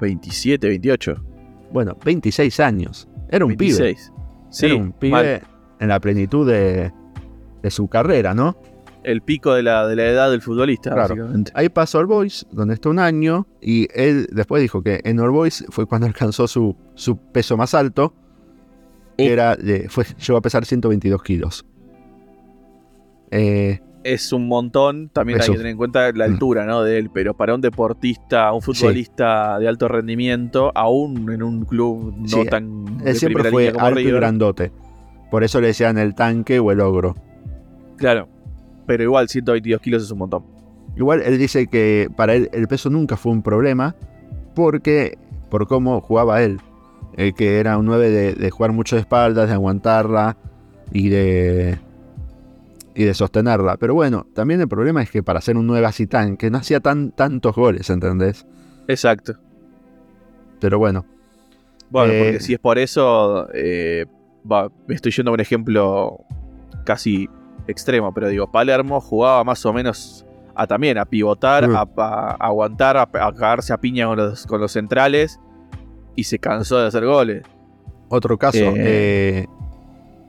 [0.00, 1.24] 27, 28.
[1.72, 3.08] Bueno, 26 años.
[3.30, 4.10] Era un 26.
[4.10, 4.22] pibe.
[4.50, 5.42] Sí, Era un pibe
[5.78, 6.92] en la plenitud de,
[7.62, 8.56] de su carrera, ¿no?
[9.04, 11.50] El pico de la, de la edad del futbolista, básicamente.
[11.54, 15.30] Ahí pasó al Boys, donde está un año, y él después dijo que en All
[15.30, 18.14] Boys fue cuando alcanzó su, su peso más alto,
[19.16, 19.56] que era,
[19.88, 21.66] fue, llegó a pesar 122 kilos.
[23.30, 26.32] Eh, es un montón, también hay que tener en cuenta la mm.
[26.32, 26.82] altura ¿no?
[26.82, 32.14] de él, pero para un deportista, un futbolista de alto rendimiento, aún en un club
[32.16, 33.00] no tan...
[33.04, 34.72] Él siempre fue alto y grandote,
[35.30, 37.16] por eso le decían el tanque o el ogro.
[37.96, 38.28] Claro,
[38.86, 40.44] pero igual 122 kilos es un montón.
[40.96, 43.94] Igual él dice que para él el peso nunca fue un problema,
[44.54, 45.18] porque
[45.50, 46.60] por cómo jugaba él,
[47.16, 50.36] eh, que era un 9 de, de jugar mucho de espaldas, de aguantarla
[50.92, 51.78] y de
[52.94, 53.76] y de sostenerla.
[53.76, 56.58] Pero bueno, también el problema es que para ser un 9 así tan, que no
[56.58, 58.46] hacía tan, tantos goles, ¿entendés?
[58.88, 59.34] Exacto.
[60.60, 61.04] Pero bueno.
[61.90, 64.06] Bueno, porque eh, si es por eso, eh,
[64.86, 66.24] me estoy yendo a un ejemplo
[66.84, 67.28] casi
[67.66, 71.76] extremo, pero digo, Palermo jugaba más o menos a también a pivotar, mm.
[71.96, 75.40] a, aguantar, a, cagarse a piña con los, con los centrales
[76.14, 77.42] y se cansó de hacer goles.
[78.08, 79.46] Otro caso, eh, eh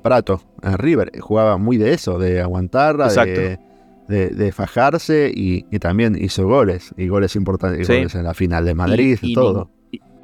[0.02, 6.94] Prato, en River, jugaba muy de eso, de aguantar, de, fajarse y, también hizo goles,
[6.98, 9.72] y goles importantes, goles en la final de Madrid, y, todo.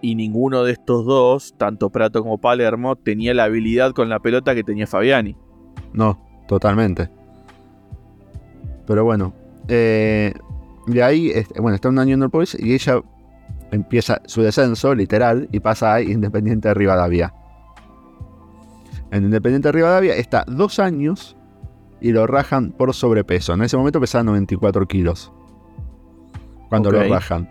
[0.02, 4.54] y, ninguno de estos dos, tanto Prato como Palermo, tenía la habilidad con la pelota
[4.54, 5.38] que tenía Fabiani.
[5.94, 7.10] No, totalmente.
[8.88, 9.34] Pero bueno,
[9.68, 10.34] eh,
[10.88, 13.02] de ahí, bueno, está un año en el Boys y ella
[13.72, 17.34] empieza su descenso, literal, y pasa a Independiente de Rivadavia.
[19.12, 21.38] En Independiente Rivadavia está dos años
[22.02, 23.54] y lo rajan por sobrepeso.
[23.54, 25.32] En ese momento pesaba 94 kilos.
[26.68, 27.48] Cuando lo rajan.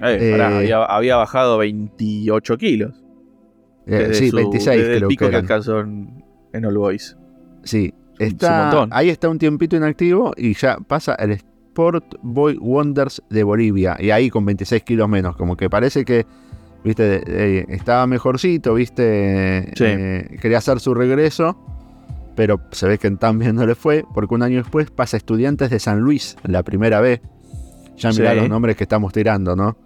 [0.00, 3.04] Eh, eh, había, bajado 28 kilos.
[3.86, 7.16] Eh, sí, 26 desde el pico que, alcanzó en, All Boys.
[7.68, 13.42] Sí, está, ahí está un tiempito inactivo y ya pasa el Sport Boy Wonders de
[13.42, 13.96] Bolivia.
[13.98, 15.36] Y ahí con 26 kilos menos.
[15.36, 16.24] Como que parece que
[16.82, 21.58] viste, eh, estaba mejorcito, viste, eh, quería hacer su regreso,
[22.34, 25.78] pero se ve que también no le fue, porque un año después pasa Estudiantes de
[25.78, 27.20] San Luis, la primera vez.
[27.96, 29.76] Ya mirá los nombres que estamos tirando, ¿no?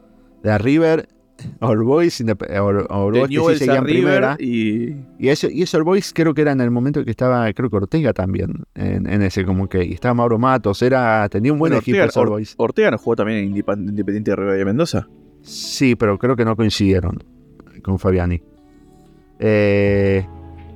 [0.42, 1.08] De River,
[1.60, 4.36] All Boys, All, Boys que primera.
[4.38, 4.94] Y...
[5.18, 7.76] Y, eso, y eso Boys creo que era en el momento que estaba, creo que
[7.76, 11.98] Ortega también, en, ese como que, y estaba Mauro Matos, era, tenía un buen equipo
[12.02, 12.54] Ortega, All Boys.
[12.56, 15.08] Ortega no jugó también en Independiente de de Mendoza.
[15.42, 17.22] Sí, pero creo que no coincidieron
[17.82, 18.42] con Fabiani.
[19.38, 20.26] Eh,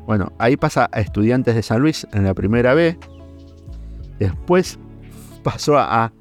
[0.07, 2.99] bueno, ahí pasa a Estudiantes de San Luis en la primera B.
[4.19, 4.79] Después
[5.43, 6.13] pasó a,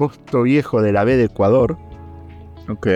[0.00, 1.76] Posto Viejo de la B de Ecuador.
[2.70, 2.86] Ok.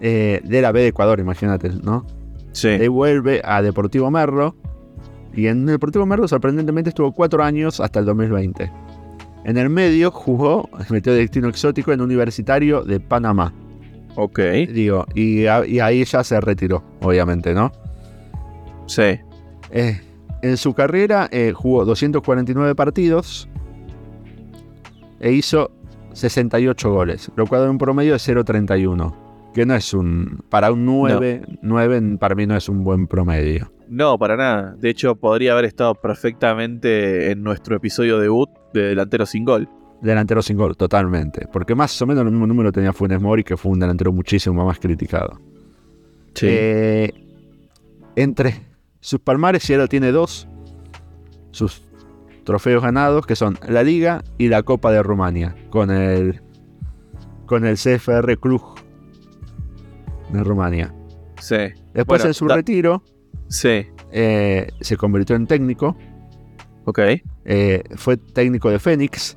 [0.00, 2.06] Eh, de la B de Ecuador, imagínate, ¿no?
[2.52, 2.68] Sí.
[2.68, 4.56] Y vuelve a Deportivo Merlo.
[5.34, 8.70] Y en Deportivo Merlo, sorprendentemente, estuvo cuatro años hasta el 2020.
[9.44, 13.52] En el medio jugó, metió de destino exótico en Universitario de Panamá.
[14.16, 14.40] Ok.
[14.72, 17.70] Digo, y, ahí ya se retiró, obviamente, ¿no?
[18.86, 19.20] Sí.
[19.70, 20.00] Eh,
[20.42, 23.48] en su carrera eh, jugó 249 partidos
[25.20, 25.70] e hizo
[26.12, 29.14] 68 goles, lo cual en un promedio de 0.31.
[29.54, 30.44] Que no es un.
[30.50, 33.72] Para un 9, 9 para mí no es un buen promedio.
[33.88, 34.76] No, para nada.
[34.78, 39.68] De hecho, podría haber estado perfectamente en nuestro episodio debut de delantero sin gol.
[40.02, 41.48] Delantero sin gol, totalmente.
[41.52, 44.64] Porque más o menos el mismo número tenía Funes Mori, que fue un delantero muchísimo
[44.64, 45.40] más criticado.
[46.34, 46.46] Sí.
[46.48, 47.12] Eh,
[48.14, 48.66] entre
[49.00, 50.46] sus palmares, él tiene dos.
[51.50, 51.82] Sus
[52.48, 56.40] trofeos ganados, que son la Liga y la Copa de Rumania, con el,
[57.44, 58.62] con el CFR Club
[60.32, 60.94] de Rumania.
[61.38, 61.58] Sí.
[61.92, 63.04] Después en su retiro,
[63.48, 63.86] sí.
[64.12, 65.94] Eh, se convirtió en técnico.
[66.86, 67.00] Ok.
[67.44, 69.36] Eh, fue técnico de Fénix,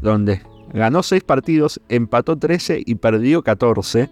[0.00, 0.42] donde
[0.74, 4.10] ganó 6 partidos, empató 13 y perdió 14.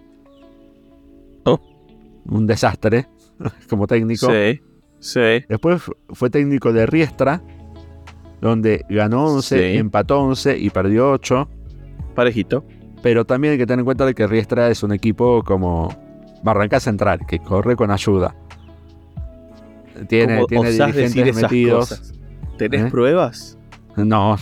[2.23, 3.09] Un desastre
[3.69, 4.31] como técnico.
[4.31, 4.61] Sí,
[5.01, 5.45] sí.
[5.49, 7.43] Después fue técnico de Riestra,
[8.41, 11.47] donde ganó 11, empató 11 y perdió 8.
[12.15, 12.65] Parejito.
[13.01, 15.95] Pero también hay que tener en cuenta que Riestra es un equipo como
[16.43, 18.35] Barranca Central, que corre con ayuda.
[20.07, 22.13] Tiene, tiene dirigentes metidos.
[22.57, 22.91] ¿Tenés ¿Eh?
[22.91, 23.57] pruebas?
[23.97, 24.37] No,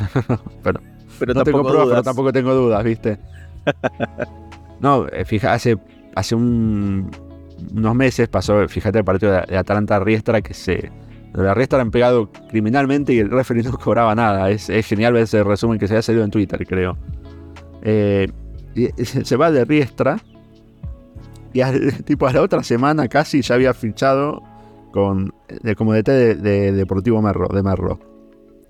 [0.61, 0.79] pero,
[1.17, 3.17] pero no tengo pruebas, pero tampoco tengo dudas, ¿viste?
[4.79, 5.77] no, eh, fíjate, hace,
[6.13, 10.91] hace unos meses pasó, fíjate, el partido de, Atalanta Riestra que se.
[11.33, 14.49] La Riestra han pegado criminalmente y el referee no cobraba nada.
[14.49, 16.97] Es, genial ver ese resumen que se ha salido en Twitter, creo.
[17.81, 18.27] Eh,
[19.01, 20.19] se va de Riestra
[21.53, 21.61] y
[22.05, 24.43] tipo a la otra semana casi ya había fichado
[24.91, 27.99] con de, como DT de, Deportivo Merlo, de Merlo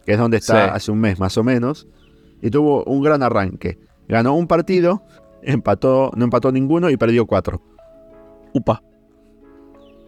[0.09, 1.87] que es donde está hace un mes más o menos,
[2.41, 3.77] y tuvo un gran arranque.
[4.07, 5.03] Ganó un partido,
[5.43, 7.61] empató, no empató ninguno y perdió cuatro.
[8.51, 8.81] Upa.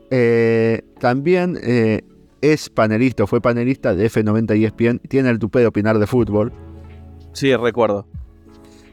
[0.10, 2.02] Eh, también eh,
[2.42, 6.52] es panelista, fue panelista de F90 y ESPN, tiene el tupé de opinar de fútbol.
[7.34, 8.06] Sí, recuerdo.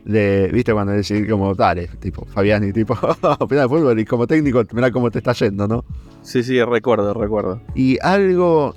[0.04, 2.94] De, viste, cuando decís como, dale, tipo, Fabiani, tipo,
[3.40, 5.84] opinar de fútbol y como técnico, mira cómo te está yendo, ¿no?
[6.22, 7.60] Sí, sí, recuerdo, recuerdo.
[7.74, 8.74] Y algo,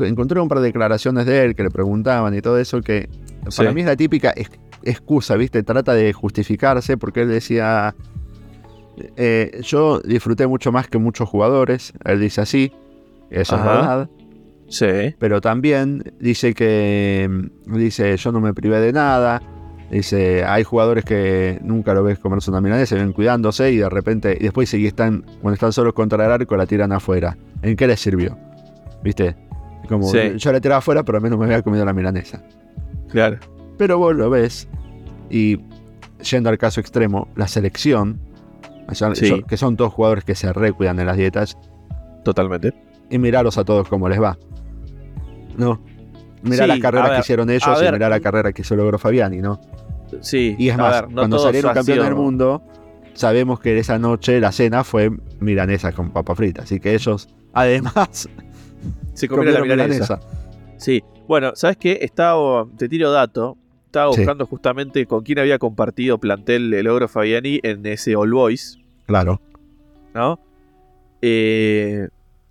[0.00, 3.08] encontré un par de declaraciones de él que le preguntaban y todo eso, que
[3.56, 4.34] para mí es la típica
[4.82, 7.94] excusa, viste, trata de justificarse porque él decía,
[9.16, 12.72] eh, yo disfruté mucho más que muchos jugadores, él dice así,
[13.30, 14.10] eso es verdad.
[14.68, 15.14] Sí.
[15.18, 17.28] Pero también dice que,
[17.66, 19.42] dice, yo no me privé de nada,
[19.90, 23.88] dice, hay jugadores que nunca lo ves comerse una milanesa, se ven cuidándose y de
[23.88, 27.36] repente, y después si están, cuando están solos contra el arco, la tiran afuera.
[27.62, 28.38] ¿En qué les sirvió?
[29.02, 29.34] ¿Viste?
[29.88, 32.42] Como yo la tiraba afuera, pero al menos me había comido la milanesa.
[33.08, 33.38] Claro.
[33.76, 34.68] Pero vos lo ves,
[35.30, 35.58] y
[36.30, 38.20] yendo al caso extremo, la selección
[39.48, 41.56] que son todos jugadores que se recuidan en las dietas.
[42.24, 42.74] Totalmente.
[43.10, 44.38] Y mirarlos a todos cómo les va.
[45.56, 45.82] ¿No?
[46.42, 49.60] Mirá las carreras que hicieron ellos y mirá la carrera que se logró Fabiani, ¿no?
[50.20, 50.56] Sí.
[50.58, 52.62] Y es más, cuando salieron campeones del mundo,
[53.14, 56.62] sabemos que esa noche la cena fue milanesa con papa frita.
[56.62, 58.28] Así que ellos, además,
[59.14, 60.20] se comieron, la milanesa.
[60.76, 61.02] Sí.
[61.28, 61.98] Bueno, ¿sabes qué?
[62.02, 63.56] Estaba, te tiro dato.
[63.86, 68.78] Estaba buscando justamente con quién había compartido plantel el logro Fabiani en ese All Boys.
[69.06, 69.40] Claro.
[70.14, 70.38] ¿No?
[71.20, 72.08] Eh,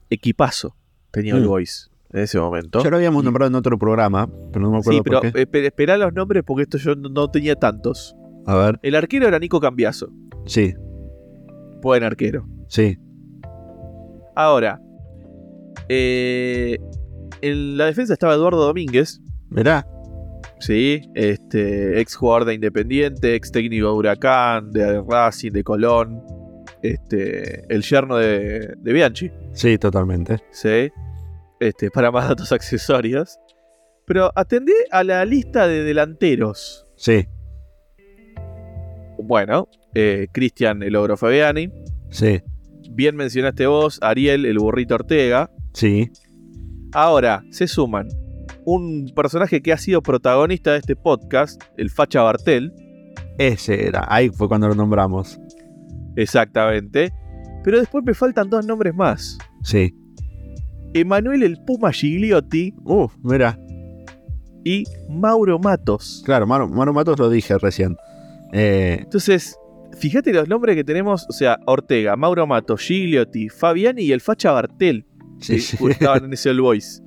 [0.10, 0.76] equipazo
[1.12, 1.46] tenía mm.
[1.46, 2.84] Boys en ese momento.
[2.84, 5.22] Ya lo habíamos nombrado en otro programa, pero no me acuerdo.
[5.22, 8.16] Sí, pero esperá los nombres porque esto yo no, tenía tantos.
[8.46, 8.80] A ver.
[8.82, 10.10] El arquero era Nico Cambiaso.
[10.46, 10.74] Sí.
[11.82, 12.48] Buen arquero.
[12.68, 12.98] Sí.
[14.36, 14.82] Ahora,
[15.88, 16.80] eh,
[17.42, 19.22] en la defensa estaba Eduardo Domínguez.
[19.50, 19.86] Mirá.
[20.60, 26.22] Sí, este, ex jugador de Independiente, ex técnico de Huracán, de Racing, de Colón,
[26.82, 29.32] este, el yerno de, de Bianchi.
[29.54, 30.38] Sí, totalmente.
[30.52, 30.90] Sí,
[31.60, 33.38] este, para más datos accesorios.
[34.06, 36.88] Pero atendé a la lista de delanteros.
[36.96, 37.28] Sí.
[39.22, 41.72] Bueno, eh, Cristian El Ogro Fabiani.
[42.10, 42.42] Sí.
[42.92, 45.52] Bien mencionaste vos, Ariel El Burrito Ortega.
[45.74, 46.10] Sí.
[46.92, 48.08] Ahora, se suman
[48.66, 52.74] un personaje que ha sido protagonista de este podcast, el Facha Bartel.
[53.38, 55.40] Ese era, ahí fue cuando lo nombramos.
[56.16, 57.12] Exactamente.
[57.64, 59.38] Pero después me faltan dos nombres más.
[59.64, 59.94] Sí.
[60.94, 62.74] Emanuel el Puma Gigliotti.
[62.84, 63.60] Uf, mira.
[64.64, 66.22] Y Mauro Matos.
[66.26, 67.96] Claro, Mauro, Matos lo dije recién.
[68.54, 69.58] Eh, Entonces,
[69.98, 74.52] fíjate los nombres que tenemos, o sea, Ortega, Mauro Matos, Gigliotti, Fabiani y el Facha
[74.52, 75.06] Bartel.
[75.40, 75.78] Sí, sí.
[75.90, 77.02] Estaban en ese All Boys.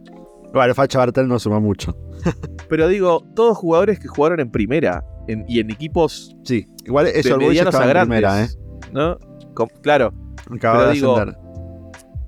[0.53, 1.97] Bueno, Facha Bartel no suma mucho.
[2.69, 6.37] Pero digo, todos jugadores que jugaron en primera y en equipos.
[6.45, 8.49] Sí, igual eso de medianos a grandes, primera, ¿eh?
[8.93, 9.19] ¿No?
[9.83, 10.13] claro.
[10.51, 11.17] Acaba de digo,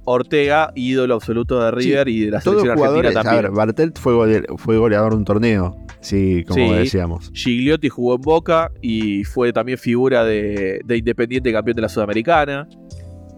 [0.04, 3.38] Ortega, ídolo absoluto de River y de la selección argentina también.
[3.38, 7.30] A ver, Bartel fue, fue goleador de un torneo, sí, como decíamos.
[7.34, 12.68] Gigliotti jugó en Boca y fue también figura de, de Independiente campeón de la Sudamericana.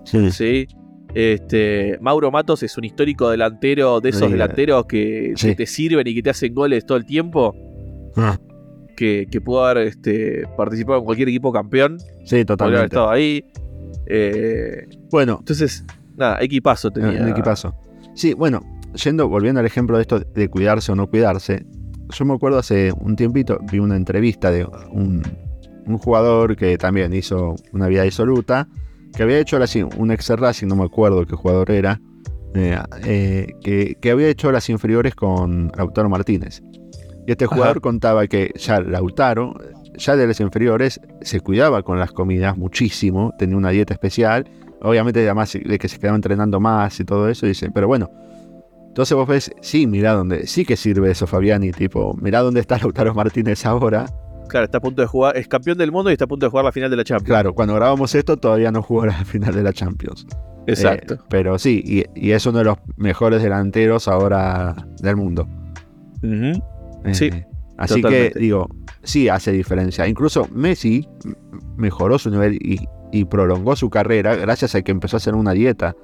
[0.04, 0.30] Sí.
[0.32, 0.66] sí.
[1.14, 6.22] Este, Mauro Matos es un histórico delantero de esos delanteros que, te sirven y que
[6.22, 7.54] te hacen goles todo el tiempo.
[8.16, 8.38] Ah.
[8.96, 11.98] Que, pudo haber este, participado en cualquier equipo campeón.
[12.24, 12.56] Sí, totalmente.
[12.56, 13.44] Podría haber estado ahí.
[14.06, 15.36] Eh, bueno.
[15.40, 15.84] Entonces,
[16.16, 17.22] nada, equipazo tenía.
[17.22, 17.74] Un equipazo.
[18.14, 18.60] Sí, bueno,
[18.94, 21.66] yendo, volviendo al ejemplo de esto de cuidarse o no cuidarse.
[22.08, 25.22] Yo me acuerdo hace un tiempito, vi una entrevista de un,
[25.86, 28.68] un jugador que también hizo una vida disoluta
[29.16, 29.58] que había hecho
[29.96, 32.00] un ex Racing, no me acuerdo qué jugador era,
[32.54, 36.62] eh, eh, que, había hecho las inferiores con Lautaro Martínez.
[37.26, 39.54] Y este jugador contaba que ya Lautaro,
[39.96, 44.48] ya de las inferiores, se cuidaba con las comidas muchísimo, tenía una dieta especial,
[44.80, 48.10] obviamente además de que se quedaba entrenando más y todo eso, dice, pero bueno,
[48.88, 52.78] entonces vos ves, sí, mira dónde, sí que sirve eso Fabiani, tipo, mira dónde está
[52.82, 54.06] Lautaro Martínez ahora,
[54.48, 56.50] Claro, está a punto de jugar, es campeón del mundo y está a punto de
[56.50, 57.26] jugar la final de la Champions.
[57.26, 60.26] Claro, cuando grabamos esto todavía no jugó la final de la Champions.
[60.66, 61.14] Exacto.
[61.14, 61.82] Eh, pero sí,
[62.14, 65.48] y, es uno de los mejores delanteros ahora del mundo.
[67.14, 67.30] Sí.
[67.78, 68.68] Así que digo,
[69.02, 70.06] sí hace diferencia.
[70.06, 71.06] Incluso Messi
[71.76, 72.80] mejoró su nivel y,
[73.12, 75.94] y prolongó su carrera gracias a que empezó a hacer una dieta.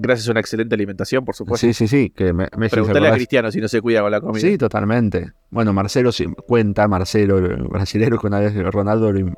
[0.00, 1.66] Gracias a una excelente alimentación, por supuesto.
[1.66, 2.10] Sí, sí, sí.
[2.10, 2.32] Que
[2.70, 4.40] Preguntale a Cristiano si no se cuida con la comida.
[4.40, 5.32] Sí, totalmente.
[5.50, 6.10] Bueno, Marcelo
[6.46, 9.32] cuenta, Marcelo, el brasileño, que una vez Ronaldo lo,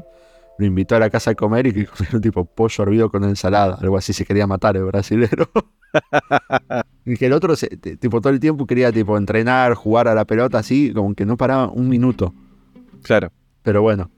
[0.59, 3.79] invitó a la casa a comer y que comió un tipo pollo hervido con ensalada.
[3.81, 5.51] Algo así se quería matar el brasilero.
[7.05, 7.55] y que el otro,
[7.99, 11.37] tipo, todo el tiempo quería tipo entrenar, jugar a la pelota así, como que no
[11.37, 12.35] paraba un minuto.
[13.03, 13.31] Claro.
[13.63, 14.11] Pero bueno,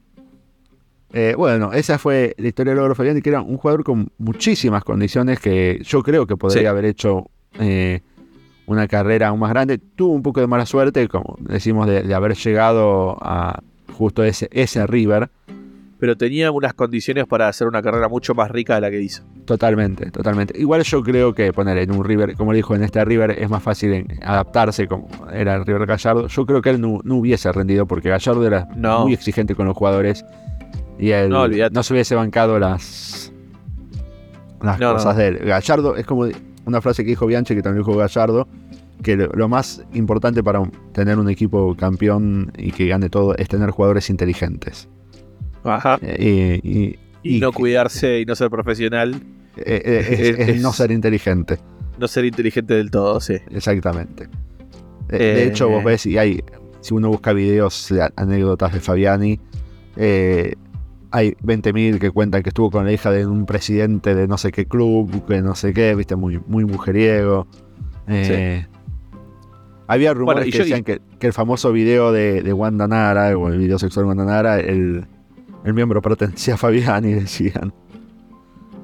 [1.13, 4.83] eh, bueno, esa fue la historia de Logro Fabiani, que era un jugador con muchísimas
[4.83, 8.01] condiciones que yo creo que podría haber hecho eh,
[8.67, 9.79] una carrera aún más grande.
[9.79, 13.61] Tuvo un poco de mala suerte, como decimos, de, haber llegado a
[13.93, 15.31] justo ese, ese River.
[16.03, 19.23] Pero tenía unas condiciones para hacer una carrera mucho más rica de la que hizo.
[19.45, 20.61] Totalmente, totalmente.
[20.61, 23.63] Igual yo creo que poner en un River, como dijo, en este River es más
[23.63, 26.27] fácil adaptarse como era el River Gallardo.
[26.27, 30.25] Yo creo que él no, hubiese rendido porque Gallardo era muy exigente con los jugadores
[30.99, 33.33] y él no, se hubiese bancado las,
[34.61, 35.39] las cosas de él.
[35.45, 36.27] Gallardo es como
[36.65, 38.49] una frase que dijo Bianchi, que también dijo Gallardo,
[39.05, 43.71] que lo, más importante para tener un equipo campeón y que gane todo es tener
[43.71, 44.89] jugadores inteligentes.
[45.65, 45.99] Ajá.
[46.03, 49.15] Eh, y, no cuidarse y no ser profesional.
[49.57, 51.59] Eh, eh, es, no ser inteligente.
[51.99, 53.37] No ser inteligente del todo, sí.
[53.51, 54.29] Exactamente.
[55.09, 56.43] De, hecho, vos ves, y hay,
[56.81, 59.39] si uno busca videos de anécdotas de Fabiani,
[61.13, 64.51] hay 20.000 que cuentan que estuvo con la hija de un presidente de no sé
[64.51, 67.47] qué club, que no sé qué, viste, muy, muy mujeriego.
[68.09, 68.67] Eh,
[69.87, 73.79] había rumores que decían que, el famoso video de, de, Wanda Nara, o el video
[73.79, 75.05] sexual de Wanda Nara, el,
[75.75, 77.73] miembro pertenecía a Fabiani, decían.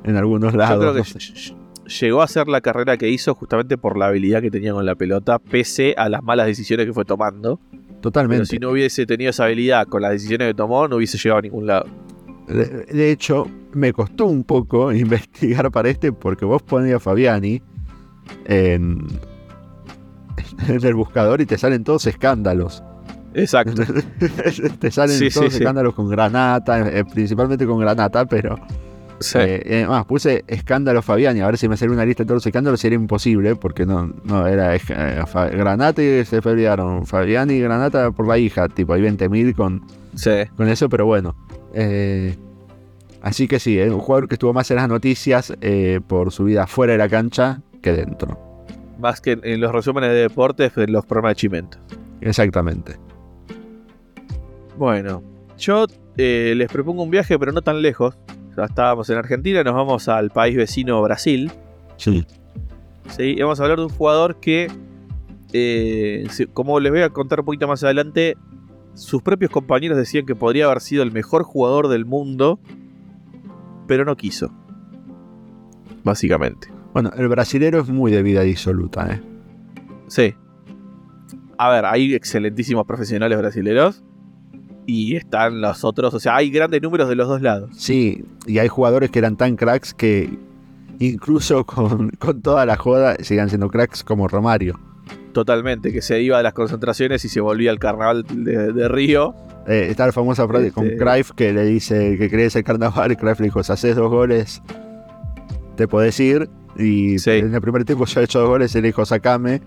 [0.04, 0.84] En algunos lados.
[0.84, 4.50] Yo creo que llegó a hacer la carrera que hizo justamente por la habilidad que
[4.50, 7.60] tenía con la pelota, pese a las malas decisiones que fue tomando.
[8.00, 8.42] Totalmente.
[8.42, 11.38] Pero si no hubiese tenido esa habilidad con las decisiones que tomó, no hubiese llegado
[11.38, 11.86] a ningún lado.
[12.46, 17.60] De, hecho, me costó un poco investigar para este porque vos ponías Fabiani
[18.46, 19.06] en,
[20.68, 22.82] el buscador y te salen todos escándalos.
[23.34, 23.82] Exacto.
[24.80, 28.58] te salen todos escándalos con granata, eh, principalmente con granata, pero.
[29.20, 29.38] Sí.
[29.40, 32.46] Eh, más, puse escándalo Fabiani, a ver si me sale una lista de todos los
[32.46, 34.80] escándalos, sería imposible, porque no, no era eh,
[35.52, 37.04] Granata y se pelearon.
[37.04, 39.84] Fabiani y Granata por la hija, tipo, hay 20.000 con,
[40.56, 41.34] con eso, pero bueno.
[41.74, 42.36] Eh,
[43.22, 46.44] así que sí, es un jugador que estuvo más en las noticias eh, por su
[46.44, 48.38] vida fuera de la cancha que dentro.
[48.98, 51.78] Más que en los resúmenes de deportes, en los programas de Chimento.
[52.20, 53.07] Exactamente.
[54.78, 55.24] Bueno,
[55.58, 55.86] yo
[56.16, 58.16] eh, les propongo un viaje, pero no tan lejos.
[58.56, 61.50] Ya estábamos en Argentina, nos vamos al país vecino Brasil.
[61.96, 62.24] Sí.
[63.08, 64.68] Sí, vamos a hablar de un jugador que,
[66.54, 68.36] como les voy a contar un poquito más adelante,
[68.94, 72.60] sus propios compañeros decían que podría haber sido el mejor jugador del mundo,
[73.88, 74.52] pero no quiso.
[76.04, 76.68] Básicamente.
[76.92, 79.20] Bueno, el brasilero es muy de vida disoluta, ¿eh?
[80.06, 80.34] Sí.
[81.56, 84.04] A ver, hay excelentísimos profesionales brasileros
[84.88, 87.68] y están los otros, o sea, hay grandes números de los dos lados.
[87.76, 90.30] Sí, y hay jugadores que eran tan cracks que
[90.98, 94.80] incluso con, con toda la joda sigan siendo cracks como Romario.
[95.34, 99.34] Totalmente, que se iba a las concentraciones y se volvía al carnaval de, Río.
[99.66, 103.12] Eh, está la famosa frase con este, Cruyff que le dice que crees el carnaval
[103.12, 104.62] y Cruyff le dijo, si haces dos goles,
[105.76, 106.48] te podés ir.
[106.78, 109.60] Y en el primer tiempo ya he hecho dos goles y le dijo, sacame.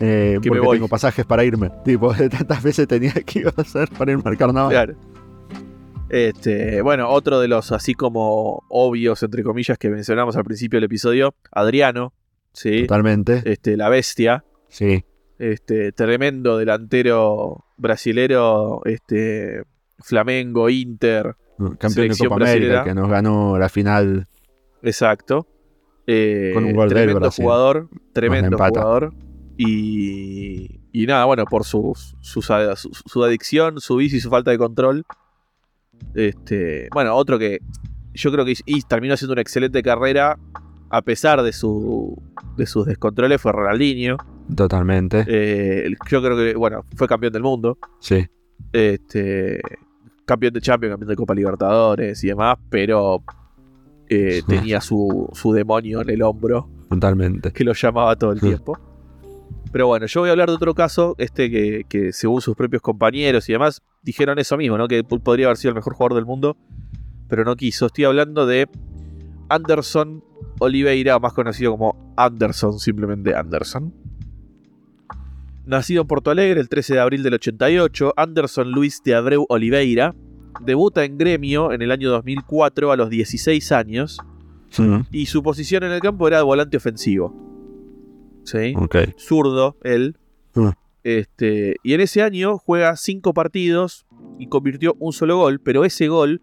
[0.00, 1.70] Eh, porque tengo pasajes para irme.
[1.84, 4.96] Tipo, tantas veces tenía que ir a hacer para irme al carnaval.
[6.08, 10.84] Este, bueno, otro de los así como obvios, entre comillas, que mencionamos al principio del
[10.84, 12.12] episodio, Adriano.
[12.52, 12.82] ¿sí?
[12.82, 13.42] Totalmente.
[13.44, 14.44] Este, la bestia.
[14.68, 15.04] Sí.
[15.38, 19.62] Este, tremendo delantero brasilero, este,
[19.98, 21.36] Flamengo, Inter.
[21.78, 24.26] Campeón de Copa América que nos ganó la final.
[24.82, 25.46] Exacto.
[26.06, 29.14] Eh, Con un gol tremendo jugador, tremendo jugador.
[29.56, 34.58] Y, y nada, bueno, por su, su, su, adicción, su vicio y su falta de
[34.58, 35.04] control.
[36.14, 37.60] Este, bueno, otro que
[38.14, 38.54] yo creo que
[38.88, 40.38] terminó haciendo una excelente carrera
[40.90, 42.20] a pesar de, su,
[42.56, 44.16] de sus descontroles fue Ronaldinho.
[44.54, 45.24] Totalmente.
[45.26, 47.78] Eh, yo creo que, bueno, fue campeón del mundo.
[47.98, 48.26] Sí.
[48.72, 49.60] Este,
[50.24, 53.22] campeón de Champions, campeón de Copa Libertadores y demás, pero
[54.08, 56.68] eh, tenía su, su, demonio en el hombro.
[56.88, 57.50] Totalmente.
[57.52, 58.78] Que lo llamaba todo el tiempo.
[59.74, 62.80] Pero bueno, yo voy a hablar de otro caso, este que, que, según sus propios
[62.80, 64.86] compañeros y demás, dijeron eso mismo, ¿no?
[64.86, 66.56] Que podría haber sido el mejor jugador del mundo,
[67.28, 67.86] pero no quiso.
[67.86, 68.68] Estoy hablando de
[69.48, 70.22] Anderson
[70.60, 73.92] Oliveira, más conocido como Anderson, simplemente Anderson.
[75.66, 80.14] Nacido en Porto Alegre el 13 de abril del 88, Anderson Luis de Abreu Oliveira
[80.64, 84.20] debuta en gremio en el año 2004 a los 16 años
[85.10, 87.53] y su posición en el campo era de volante ofensivo.
[88.44, 88.74] ¿Sí?
[89.18, 90.16] Zurdo, él.
[91.02, 94.06] Este, y en ese año juega 5 partidos
[94.38, 96.40] y convirtió un solo gol, pero ese gol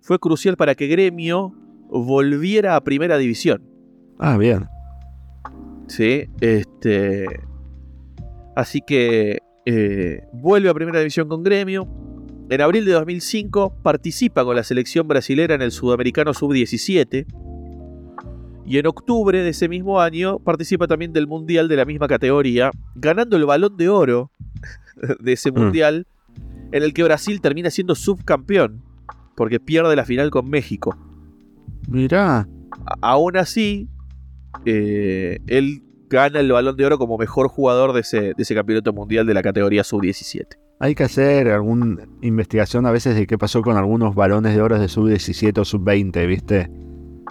[0.00, 1.54] fue crucial para que Gremio
[1.88, 3.62] volviera a primera división.
[4.18, 4.68] Ah, bien.
[5.88, 7.26] Sí, este.
[8.54, 11.88] Así que eh, vuelve a primera división con Gremio.
[12.50, 17.26] En abril de 2005 participa con la selección brasilera en el Sudamericano Sub-17.
[18.64, 22.70] Y en octubre de ese mismo año participa también del Mundial de la misma categoría,
[22.94, 24.30] ganando el balón de oro
[25.20, 25.54] de ese mm.
[25.54, 26.06] Mundial,
[26.70, 28.82] en el que Brasil termina siendo subcampeón,
[29.36, 30.96] porque pierde la final con México.
[31.88, 32.48] Mirá.
[33.00, 33.88] aún así,
[34.64, 38.92] eh, él gana el balón de oro como mejor jugador de ese, de ese campeonato
[38.92, 40.46] mundial de la categoría sub-17.
[40.78, 44.78] Hay que hacer alguna investigación a veces de qué pasó con algunos balones de oro
[44.78, 46.70] de sub-17 o sub-20, ¿viste?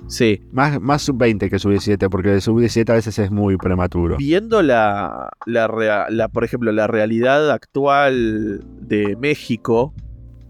[0.08, 0.42] Sí.
[0.52, 4.18] Más, más sub-20 que sub-17, porque el sub-17 a veces es muy prematuro.
[4.18, 9.94] Viendo la, la, por ejemplo, la realidad actual de México,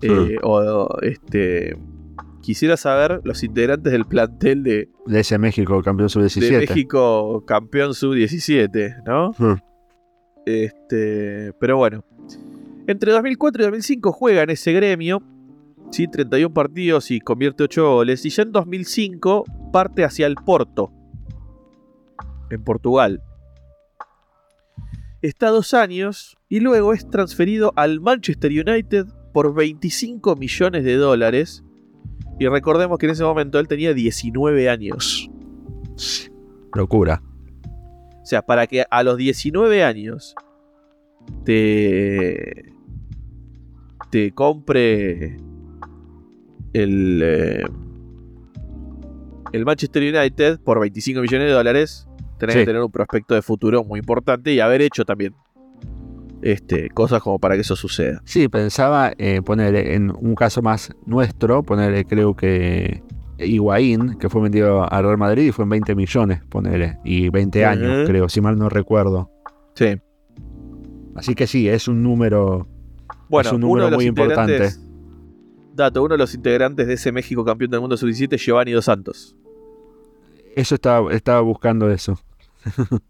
[0.02, 1.78] eh, o este,
[2.42, 4.90] quisiera saber los integrantes del plantel de...
[5.06, 6.40] De ese México campeón sub-17.
[6.40, 9.32] De México campeón sub-17, ¿no?
[10.46, 12.04] Este, pero bueno.
[12.88, 15.22] Entre 2004 y 2005 juega en ese gremio
[15.92, 16.08] ¿sí?
[16.08, 18.26] 31 partidos y convierte 8 goles.
[18.26, 20.92] Y ya en 2005 parte hacia el Porto,
[22.50, 23.22] en Portugal.
[25.22, 31.64] Está dos años y luego es transferido al Manchester United por 25 millones de dólares.
[32.40, 35.30] Y recordemos que en ese momento él tenía 19 años.
[36.74, 37.22] Locura.
[38.22, 40.36] O sea, para que a los 19 años
[41.44, 42.74] te,
[44.10, 45.38] te compre
[46.74, 47.64] el, eh,
[49.54, 52.08] el Manchester United por 25 millones de dólares,
[52.38, 55.36] tenés que tener un prospecto de futuro muy importante y haber hecho también
[56.42, 58.22] este, cosas como para que eso suceda.
[58.26, 63.04] Sí, pensaba eh, poner en un caso más nuestro, poner creo que
[63.38, 67.66] Higuaín, que fue vendido a Real Madrid y fue en 20 millones, ponerle, y 20
[67.66, 69.30] años, creo, si mal no recuerdo.
[69.76, 70.00] Sí.
[71.16, 72.68] Así que sí, es un número,
[73.30, 74.72] bueno, es un número muy importante
[75.82, 79.36] Dato, uno de los integrantes de ese México campeón del mundo sub-17 Giovanni Dos Santos.
[80.56, 82.20] Eso estaba, estaba buscando eso.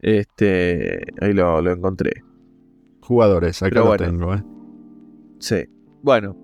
[0.00, 2.22] este, ahí lo, encontré.
[3.00, 4.42] Jugadores, acá lo tengo, ¿eh?
[5.38, 5.64] Sí.
[6.02, 6.36] Bueno.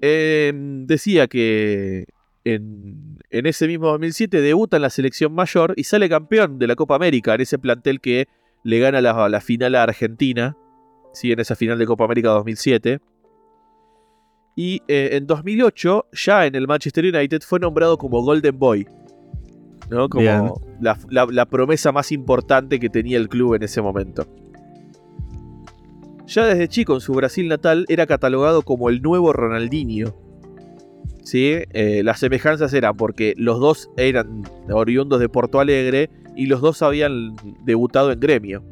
[0.00, 2.06] Em, decía que
[2.44, 6.94] en, ese mismo 2007 debuta en la selección mayor y sale campeón de la Copa
[6.94, 8.28] América en ese plantel que
[8.62, 10.56] le gana la, la final a Argentina.
[11.12, 13.00] Sí, en esa final de Copa América 2007.
[14.56, 18.86] Y eh, en 2008, ya en el Manchester United, fue nombrado como Golden Boy.
[19.90, 20.08] ¿no?
[20.08, 24.26] Como la, promesa más importante que tenía el club en ese momento.
[26.26, 30.14] Ya desde chico en su Brasil natal era catalogado como el nuevo Ronaldinho.
[31.22, 31.56] ¿Sí?
[31.72, 36.82] Eh, las semejanzas eran porque los dos eran oriundos de Porto Alegre y los dos
[36.82, 37.34] habían
[37.64, 38.62] debutado en gremio.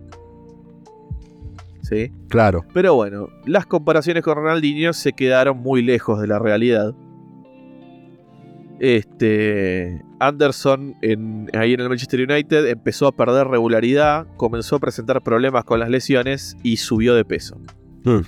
[2.28, 2.64] Claro.
[2.72, 6.95] Pero bueno, las comparaciones con Ronaldinho se quedaron muy lejos de la realidad.
[8.78, 10.97] Este, Anderson
[11.55, 15.88] ahí en el Manchester United empezó a perder regularidad, comenzó a presentar problemas con las
[15.88, 17.57] lesiones y subió de peso.
[18.05, 18.22] Hmm.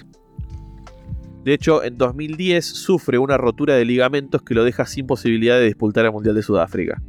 [1.45, 5.67] De hecho, en 2010 sufre una rotura de ligamentos que lo deja sin posibilidad de
[5.67, 7.03] disputar el Mundial de Sudáfrica.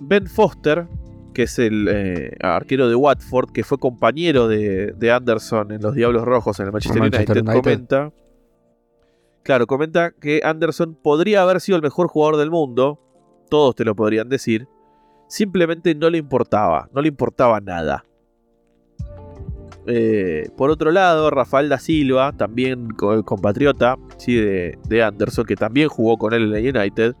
[0.00, 0.86] Ben Foster,
[1.36, 6.24] que es el eh, arquero de Watford, que fue compañero de, Anderson en los Diablos
[6.24, 8.10] Rojos en el Manchester, United, comenta.
[9.42, 12.98] Claro, comenta que Anderson podría haber sido el mejor jugador del mundo,
[13.50, 14.66] todos te lo podrían decir,
[15.28, 18.06] simplemente no le importaba, no le importaba nada.
[19.86, 22.88] Eh, por otro lado, Rafael da Silva, también
[23.26, 24.36] compatriota ¿sí?
[24.36, 27.14] de, de, Anderson, que también jugó con él en el United,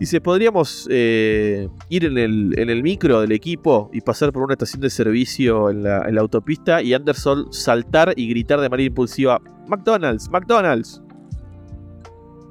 [0.00, 4.88] Dice, podríamos eh, ir en el, micro del equipo y pasar por una estación de
[4.88, 11.02] servicio en la, autopista y Anderson saltar y gritar de manera impulsiva, McDonald's, McDonald's.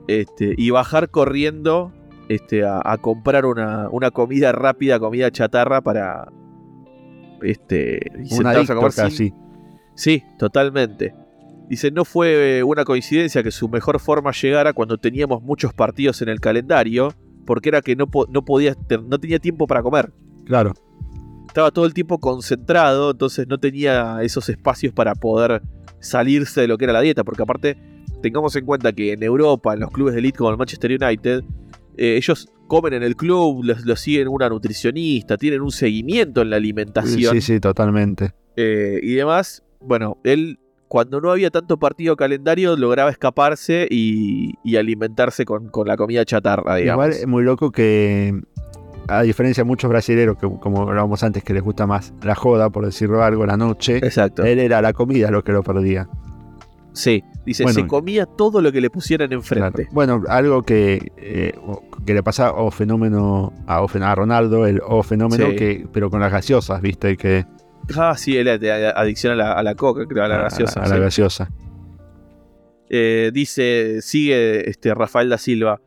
[0.07, 1.91] Este, y bajar corriendo
[2.27, 6.31] este, a, comprar una, comida rápida, comida chatarra para...
[7.41, 8.29] Este, y
[9.95, 11.15] Sí, totalmente.
[11.67, 16.29] Dice, no fue una coincidencia que su mejor forma llegara cuando teníamos muchos partidos en
[16.29, 17.11] el calendario
[17.49, 18.75] porque era que no, no podía,
[19.07, 20.13] no tenía tiempo para comer.
[20.45, 20.75] Claro.
[21.47, 25.63] Estaba todo el tiempo concentrado, entonces no tenía esos espacios para poder
[25.99, 27.75] salirse de lo que era la dieta, porque aparte
[28.21, 31.43] tengamos en cuenta que en Europa, en los clubes de elite como el Manchester United,
[31.97, 36.57] eh, ellos comen en el club, los, siguen una nutricionista, tienen un seguimiento en la
[36.57, 37.33] alimentación.
[37.33, 38.31] Sí, sí, totalmente.
[38.57, 40.59] Eh, y demás, bueno, él
[40.89, 47.05] cuando no había tanto partido calendario, lograba escaparse y, alimentarse con, la comida chatarra, digamos.
[47.05, 48.41] Igual es muy loco que,
[49.07, 52.71] a diferencia de muchos brasileños, que como hablábamos antes, que les gusta más la joda,
[52.71, 54.43] por decirlo algo, la noche, Exacto.
[54.43, 56.09] él era la comida lo que lo perdía.
[56.91, 59.87] Sí, dice, se comía todo lo que le pusieran enfrente.
[59.91, 61.53] Bueno, algo que, eh,
[62.03, 66.31] que le pasa o fenómeno a, a Ronaldo, el o fenómeno, que, pero con las
[66.31, 67.15] gaseosas, ¿viste?
[67.15, 67.45] Que,
[67.97, 70.81] ah, sí, él adicción a la, coca, creo, a la gaseosa.
[70.81, 71.49] A, la gaseosa.
[72.89, 75.81] Eh, dice, sigue este, Rafael da Silva.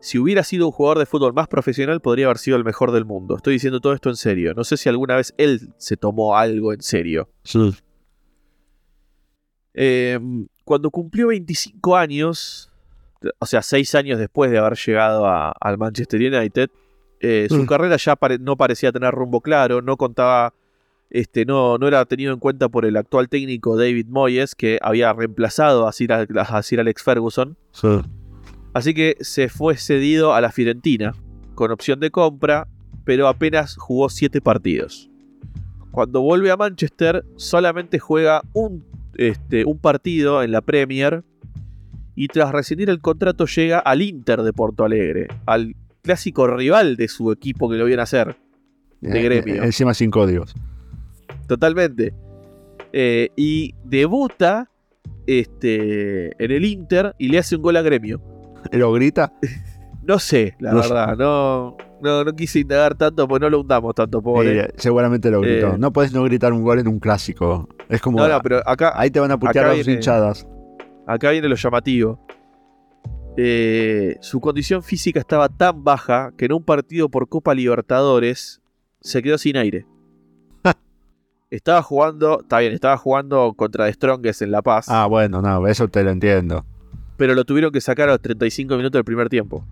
[0.00, 3.04] Si hubiera sido un jugador de fútbol más profesional, podría haber sido el mejor del
[3.04, 3.36] mundo.
[3.36, 4.52] Estoy diciendo todo esto en serio.
[4.54, 7.30] No sé si alguna vez él se tomó algo en serio.
[7.44, 7.72] Sí.
[9.74, 12.70] Em, cuando cumplió 25 años,
[13.38, 16.70] o sea, 6 años después de haber llegado al Manchester United,
[17.20, 17.66] eh, su mm.
[17.66, 20.52] carrera ya no parecía tener rumbo claro, no contaba,
[21.12, 25.12] este, no, no era tenido en cuenta por el actual técnico David Moyes, que había
[25.12, 27.56] reemplazado a Sir, Alex Ferguson.
[28.72, 31.14] Así que se fue cedido a la Fiorentina,
[31.54, 32.66] con opción de compra,
[33.04, 35.10] pero apenas jugó 7 partidos.
[35.90, 38.84] Cuando vuelve a Manchester, solamente juega un
[39.16, 41.22] este, un partido en la Premier
[42.14, 47.08] y tras rescindir el contrato llega al Inter de Porto Alegre, al clásico rival de
[47.08, 48.36] su equipo que lo viene a hacer,
[49.00, 49.62] de eh, gremio.
[49.62, 50.54] Eh, encima sin códigos.
[51.46, 52.14] Totalmente.
[52.92, 54.70] Eh, y debuta
[55.26, 58.20] este, en el Inter y le hace un gol a gremio.
[58.70, 59.32] ¿Lo grita?
[60.02, 64.72] no sé, la verdad, no, no, quise indagar tanto porque no lo hundamos tanto, pobre.
[64.76, 65.78] seguramente lo gritó.
[65.78, 67.68] no puedes no gritar un gol en un clásico.
[67.88, 68.18] Es como.
[68.18, 68.92] No, no, pero acá.
[68.94, 70.46] Ahí te van a putear las hinchadas.
[71.06, 72.18] Acá viene lo llamativo.
[73.36, 78.60] Eh, su condición física estaba tan baja que en un partido por Copa Libertadores
[79.00, 79.86] se quedó sin aire.
[81.56, 84.86] Estaba jugando, está bien, estaba jugando contra The Strongest en La Paz.
[84.88, 86.64] Ah, bueno, no, eso te lo entiendo.
[87.16, 89.64] Pero lo tuvieron que sacar a los 35 minutos del primer tiempo.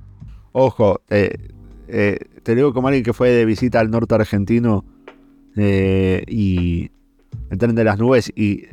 [0.53, 1.49] Ojo, eh,
[1.89, 4.85] eh, te digo como alguien que fue de visita al norte argentino
[5.57, 6.91] y
[7.51, 8.65] el de las nubes y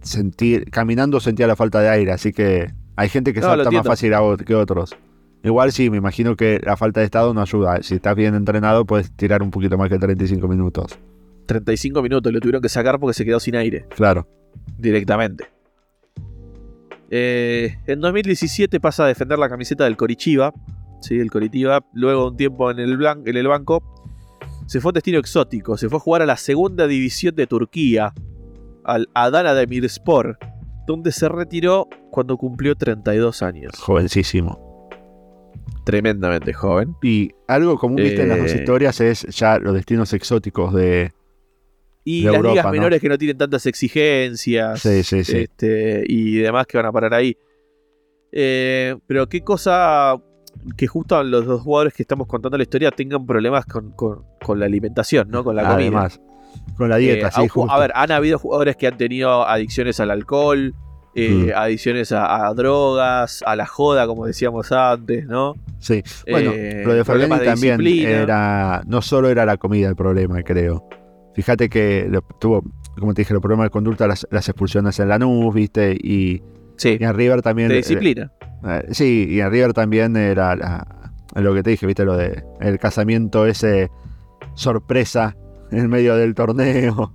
[0.00, 4.12] sentir, caminando sentía la falta de aire, así que hay gente que salta más fácil
[4.44, 4.96] que otros.
[5.42, 7.82] Igual sí, me imagino que la falta de estado no ayuda.
[7.82, 10.98] Si estás bien entrenado, puedes tirar un poquito más que 35 minutos.
[11.46, 13.86] 35 minutos, lo tuvieron que sacar porque se quedó sin aire.
[13.94, 14.28] Claro.
[14.78, 15.46] Directamente.
[17.10, 20.52] Eh, en 2017 pasa a defender la camiseta del Corichiva.
[21.00, 21.84] Sí, el Coritiba.
[21.92, 23.82] Luego de un tiempo en el, en el banco,
[24.66, 28.12] se fue a destino exótico, se fue a jugar a la segunda división de Turquía,
[28.84, 30.38] al Adana Demirspor,
[30.86, 33.78] donde se retiró cuando cumplió 32 años.
[33.78, 34.88] Jovencísimo.
[35.84, 36.96] Tremendamente joven.
[37.02, 41.12] Y algo común viste en las dos eh, historias es ya los destinos exóticos de.
[42.04, 44.80] Y las ligas menores que no tienen tantas exigencias.
[44.80, 45.38] Sí, sí, sí.
[45.38, 47.36] Este, y demás que van a parar ahí.
[48.30, 50.16] Eh, pero qué cosa
[50.76, 53.94] que justo los dos jugadores que estamos contando la historia tengan problemas con,
[54.58, 55.44] la alimentación, ¿no?
[55.44, 55.76] Con la comida.
[55.76, 56.20] Además,
[56.76, 60.10] con la dieta, eh, sí, A ver, han habido jugadores que han tenido adicciones al
[60.10, 60.74] alcohol,
[61.14, 61.56] eh, mm.
[61.56, 65.54] adicciones a, drogas, a la joda, como decíamos antes, ¿no?
[65.78, 70.88] Sí, bueno, lo de Fernández también era, no solo era la comida el problema, creo.
[71.34, 72.62] Fíjate que tuvo,
[72.98, 75.92] como te dije, los problemas de conducta, las, expulsiones en la nube, ¿viste?
[76.00, 76.42] Y,
[76.76, 77.68] sí, y en River también...
[77.68, 78.32] De disciplina.
[78.64, 80.54] Eh, sí, y en River también era
[81.34, 83.90] lo que te dije, viste, lo de el casamiento ese
[84.54, 85.36] sorpresa
[85.70, 87.14] en medio del torneo.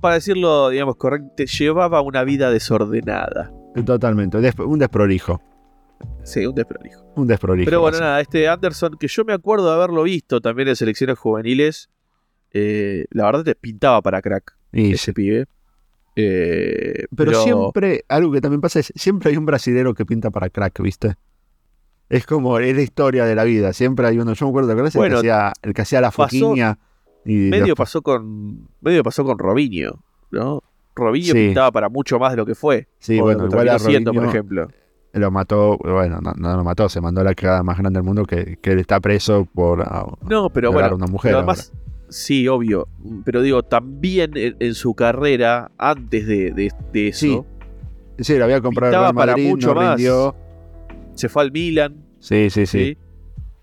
[0.00, 3.52] para decirlo, digamos, correcto, llevaba una vida desordenada.
[3.84, 5.40] Totalmente, un desprolijo.
[6.22, 7.04] Sí, un desprolijo.
[7.16, 7.66] Un desprolijo.
[7.66, 11.18] Pero bueno, nada, este Anderson, que yo me acuerdo de haberlo visto también en selecciones
[11.18, 11.90] juveniles,
[12.52, 15.46] eh, la verdad te pintaba para crack ese pibe.
[16.16, 20.50] Eh, pero, siempre, algo que también pasa es, siempre hay un brasilero que pinta para
[20.50, 21.14] crack, ¿viste?
[22.08, 24.72] Es como, es la historia de la vida, siempre hay uno, yo me acuerdo, ¿te
[24.72, 24.96] acuerdas?
[24.96, 26.78] el, que hacía, el que hacía la foquiña.
[27.24, 30.62] Y medio, pasó con, medio pasó con Robinho, ¿no?
[30.96, 32.88] Robinho pintaba para mucho más de lo que fue.
[32.98, 34.68] Sí, bueno, igual a Robinho, por ejemplo.
[35.12, 38.58] Lo mató, bueno, no, lo mató, se mandó la cagada más grande del mundo que,
[38.60, 39.84] que él está preso por
[40.28, 41.34] no, pero bueno, una mujer.
[41.34, 41.72] además,
[42.10, 42.88] Sí, obvio.
[43.24, 47.46] Pero digo, también en, su carrera, antes de, de, eso.
[48.18, 48.24] Sí.
[48.24, 50.00] sí, lo había comprado el Madrid, para mucho más.
[51.14, 52.04] Se fue al Milan.
[52.18, 52.98] Sí, sí, sí.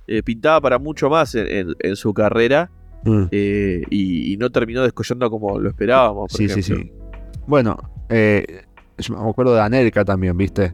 [0.07, 2.71] Eh, pintaba para mucho más en, su carrera.
[3.03, 3.23] Mm.
[3.31, 6.31] Eh, y, no terminó descollando como lo esperábamos.
[6.31, 6.91] sí, sí, sí.
[7.45, 7.77] Bueno,
[8.09, 8.63] eh,
[9.09, 10.73] me acuerdo de Anelka también, ¿viste?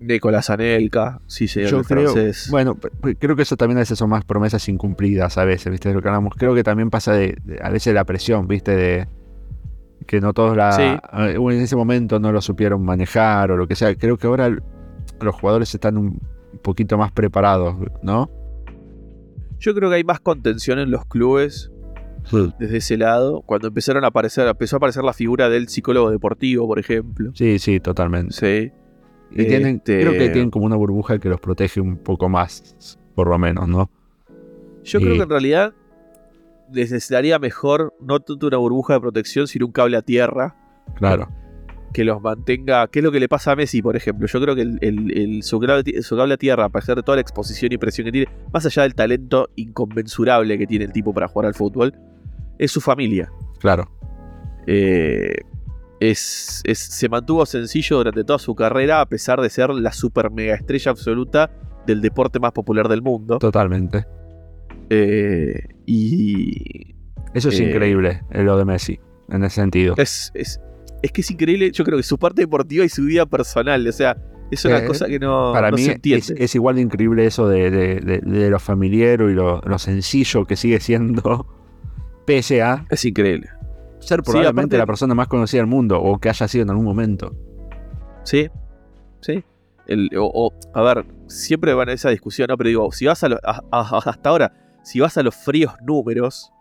[0.00, 2.14] Nicolás Anelka, sí, señor Yo creo,
[2.48, 2.76] Bueno,
[3.18, 5.92] creo que eso también a veces son más promesas incumplidas a veces, ¿viste?
[5.92, 6.34] Lo que hablamos.
[6.36, 8.74] Creo que también pasa de, a veces la presión, ¿viste?
[8.74, 9.08] De
[10.06, 13.94] que no todos la en ese momento no lo supieron manejar o lo que sea.
[13.94, 14.50] Creo que ahora
[15.20, 16.18] los jugadores están un
[16.62, 18.30] poquito más preparados, ¿no?
[19.58, 21.70] Yo creo que hay más contención en los clubes
[22.58, 23.42] desde ese lado.
[23.42, 27.32] Cuando empezaron a aparecer, empezó a aparecer la figura del psicólogo deportivo, por ejemplo.
[27.34, 28.34] Sí, sí, totalmente.
[28.34, 28.72] Sí.
[29.30, 32.98] Y tienen, este creo que tienen como una burbuja que los protege un poco más,
[33.14, 33.90] por lo menos, ¿no?
[34.82, 35.74] Yo creo que en realidad
[36.72, 40.56] les necesitaría mejor no tanto una burbuja de protección, sino un cable a tierra.
[40.96, 41.28] Claro.
[41.92, 42.86] Que los mantenga.
[42.88, 44.26] ¿Qué es lo que le pasa a Messi, por ejemplo?
[44.26, 47.78] Yo creo que el, su, cable, a tierra, a pesar de toda la exposición y
[47.78, 51.54] presión que tiene, más allá del talento inconmensurable que tiene el tipo para jugar al
[51.54, 51.94] fútbol,
[52.58, 53.30] es su familia.
[53.58, 53.90] Claro.
[54.66, 55.34] Eh,
[56.00, 60.54] es, se mantuvo sencillo durante toda su carrera, a pesar de ser la super mega
[60.54, 61.50] estrella absoluta
[61.86, 63.38] del deporte más popular del mundo.
[63.38, 64.06] Totalmente.
[64.88, 66.94] Eh, y.
[67.34, 68.98] Eso es eh, increíble, lo de Messi,
[69.28, 69.94] en ese sentido.
[69.98, 70.58] Es, es,
[71.12, 74.16] que es increíble, yo creo que su parte deportiva y su vida personal, o sea,
[74.50, 76.24] es una cosa que no, para mí se entiende.
[76.24, 80.80] Es, es, igual de increíble eso de, de, lo familiar y lo, sencillo que sigue
[80.80, 81.46] siendo
[82.26, 82.86] PSA.
[82.90, 83.48] Es increíble.
[84.00, 87.34] Ser probablemente la persona más conocida del mundo o que haya sido en algún momento.
[88.24, 88.48] Sí,
[89.20, 89.44] sí.
[90.16, 92.56] o, a ver, siempre van a esa discusión, ¿no?
[92.56, 93.28] Pero digo, si vas a,
[93.70, 96.52] hasta ahora, si vas a los fríos números,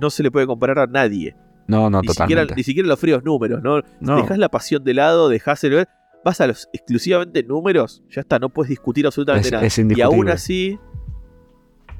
[0.00, 1.36] no se le puede comparar a nadie.
[1.66, 2.42] No, no, ni totalmente.
[2.42, 3.82] Siquiera, ni siquiera los fríos números, ¿no?
[4.00, 4.16] no.
[4.16, 5.88] Dejas la pasión de lado, dejas el ver,
[6.24, 9.66] vas a los exclusivamente números, ya está, no puedes discutir absolutamente nada.
[9.96, 10.78] y aún así,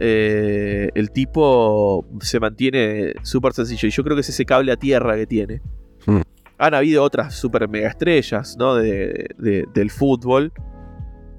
[0.01, 3.87] eh, el tipo se mantiene súper sencillo.
[3.87, 5.63] Y yo creo que es ese cable a tierra que tiene.
[6.07, 6.23] Hmm.
[6.59, 8.75] Han habido otras super mega estrellas, ¿no?
[8.75, 10.53] del fútbol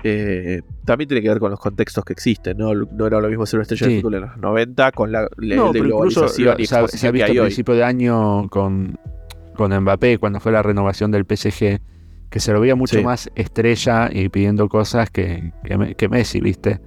[0.04, 2.74] eh, también tiene que ver con los contextos que existen, ¿no?
[2.74, 5.72] No era lo mismo ser una estrella de fútbol en los 90 con la, no,
[5.72, 8.98] de globalización y se, se ha visto a principio de año con,
[9.56, 11.80] con Mbappé, cuando fue la renovación del PSG,
[12.30, 15.54] que se lo veía mucho más estrella y pidiendo cosas que,
[15.98, 16.80] que, Messi, ¿viste?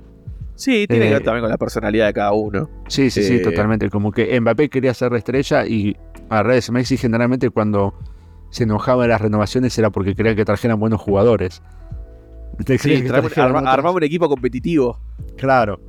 [0.56, 2.70] Sí, tiene que ver eh, también con la personalidad de cada uno.
[2.88, 3.90] Sí, sí, sí, eh, totalmente.
[3.90, 5.96] Como que Mbappé quería ser la estrella y
[6.28, 7.94] a redes Messi generalmente cuando
[8.50, 11.60] se enojaba en las renovaciones era porque quería que trajeran buenos jugadores.
[12.78, 13.04] Sí,
[13.36, 15.00] armamos un equipo competitivo.
[15.36, 15.80] Claro.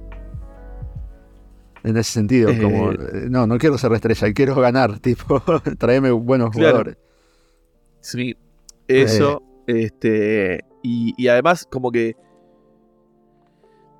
[1.83, 2.93] En ese sentido, eh, como,
[3.29, 5.41] no, no quiero ser estrella, quiero ganar, tipo,
[5.77, 6.97] tráeme buenos jugadores.
[7.99, 8.35] Sí,
[8.87, 12.15] eso, este, y, además como que,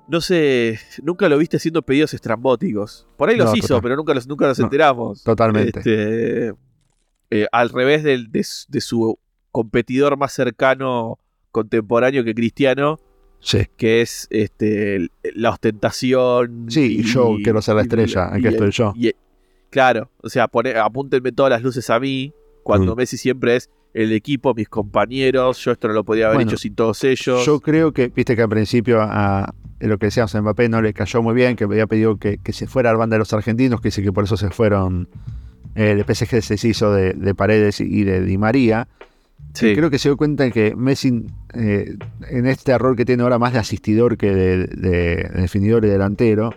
[0.08, 3.06] no sé, nunca lo viste haciendo pedidos estrambóticos.
[3.16, 5.22] Por ahí los hizo, pero nunca los, nunca los enteramos.
[5.22, 5.80] Totalmente.
[5.80, 9.18] Este, al revés de, su
[9.50, 11.18] competidor más cercano
[11.50, 13.00] contemporáneo que cristiano.
[13.40, 13.66] Sí.
[13.76, 16.66] Que es este, la ostentación.
[16.68, 18.94] Sí, y, yo quiero ser la estrella, aquí estoy yo.
[19.70, 20.48] claro, o sea,
[20.82, 22.32] apúntenme todas las luces a mí,
[22.66, 22.98] cuando mm.
[22.98, 26.74] Messi siempre es el equipo, mis compañeros, yo esto no lo podía haber hecho sin
[26.74, 27.46] todos ellos.
[27.46, 30.92] Yo creo que, viste que al principio a, lo que decíamos a Mbappé no le
[30.92, 33.88] cayó muy bien, que había pedido que, se fuera al banda de los argentinos, que
[33.88, 35.08] dice que por eso se fueron,
[35.76, 38.88] eh, el PSG se hizo de, de Paredes y de Di María.
[39.58, 41.96] Creo que se dio cuenta que Messi, eh,
[42.28, 46.52] en este error que tiene ahora más de asistidor que de, definidor y delantero,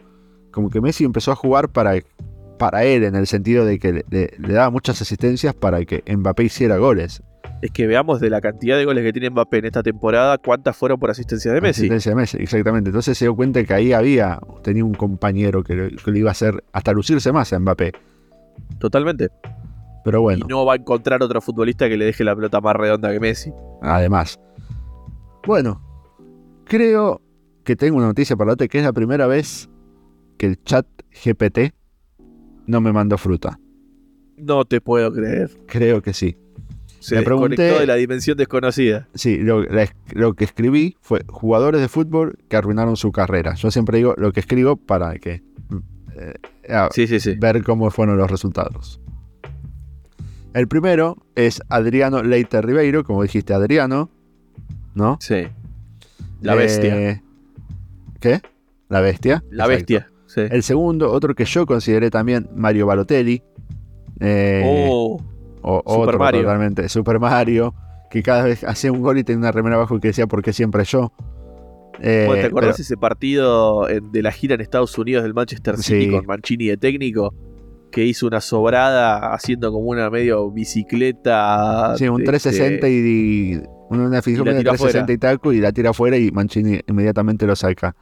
[0.51, 1.93] como que Messi empezó a jugar para,
[2.59, 6.77] para él, en el sentido de que le, daba muchas asistencias para que Mbappé hiciera
[6.77, 7.23] goles.
[7.63, 10.77] Es que veamos de la cantidad de goles que tiene Mbappé en esta temporada, cuántas
[10.77, 11.81] fueron por asistencia de Messi.
[11.81, 12.89] Asistencia de Messi, exactamente.
[12.89, 16.33] Entonces se dio cuenta que ahí había, tenía un compañero que, que le iba a
[16.33, 17.93] hacer hasta lucirse más a Mbappé.
[18.77, 19.29] Totalmente.
[20.03, 20.45] Pero bueno.
[20.45, 23.19] Y no va a encontrar otro futbolista que le deje la pelota más redonda que
[23.19, 23.51] Messi.
[23.81, 24.39] Además.
[25.47, 25.81] Bueno,
[26.65, 27.21] creo
[27.63, 29.69] que tengo una noticia para darte que es la primera vez
[30.37, 30.85] que el chat
[31.23, 31.73] GPT
[32.69, 33.59] no me mandó fruta.
[34.37, 35.49] No te puedo creer.
[35.65, 36.37] Creo que sí.
[36.99, 39.07] Se me pregunté de la dimensión desconocida.
[39.15, 39.63] Sí, lo,
[40.35, 43.55] que escribí fue jugadores de fútbol que arruinaron su carrera.
[43.55, 45.41] Yo siempre digo lo que escribo para que
[46.15, 46.33] eh,
[46.91, 47.35] sí, sí, sí.
[47.39, 49.01] ver cómo fueron los resultados.
[50.53, 54.09] El primero es Adriano Leite Ribeiro, como dijiste, Adriano,
[54.93, 55.17] ¿no?
[55.21, 55.47] Sí.
[56.41, 57.11] La bestia.
[57.11, 57.21] Eh,
[58.19, 58.41] ¿Qué?
[58.89, 59.43] La bestia.
[59.49, 60.41] La bestia, sí.
[60.49, 63.43] El segundo, otro que yo consideré también, Mario Balotelli.
[64.19, 65.21] Eh, oh,
[65.61, 66.41] o, Super otro Mario.
[66.41, 67.73] totalmente, Super Mario,
[68.09, 70.83] que cada vez hacía un gol y tenía una remera abajo que decía, porque siempre
[70.85, 71.11] yo?
[72.01, 76.25] Eh, ¿Te acordás ese partido de la gira en Estados Unidos del Manchester City con
[76.25, 77.33] Mancini de técnico?
[77.91, 81.95] que hizo una sobrada haciendo como una medio bicicleta.
[81.97, 86.17] Sí, un 360 este, y, una figura de 360 y taco y la tira afuera
[86.17, 87.95] y Mancini inmediatamente lo saca.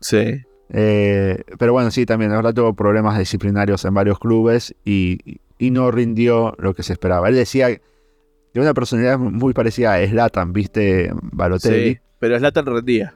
[0.00, 0.42] Sí.
[0.70, 5.18] Eh, pero bueno, sí, también ahora tuvo problemas disciplinarios en varios clubes y,
[5.58, 7.28] no rindió lo que se esperaba.
[7.30, 11.10] Él decía que una personalidad muy parecida a Slatan, ¿viste?
[11.22, 11.94] Balotelli.
[11.94, 13.14] Sí, pero Slatan rendía.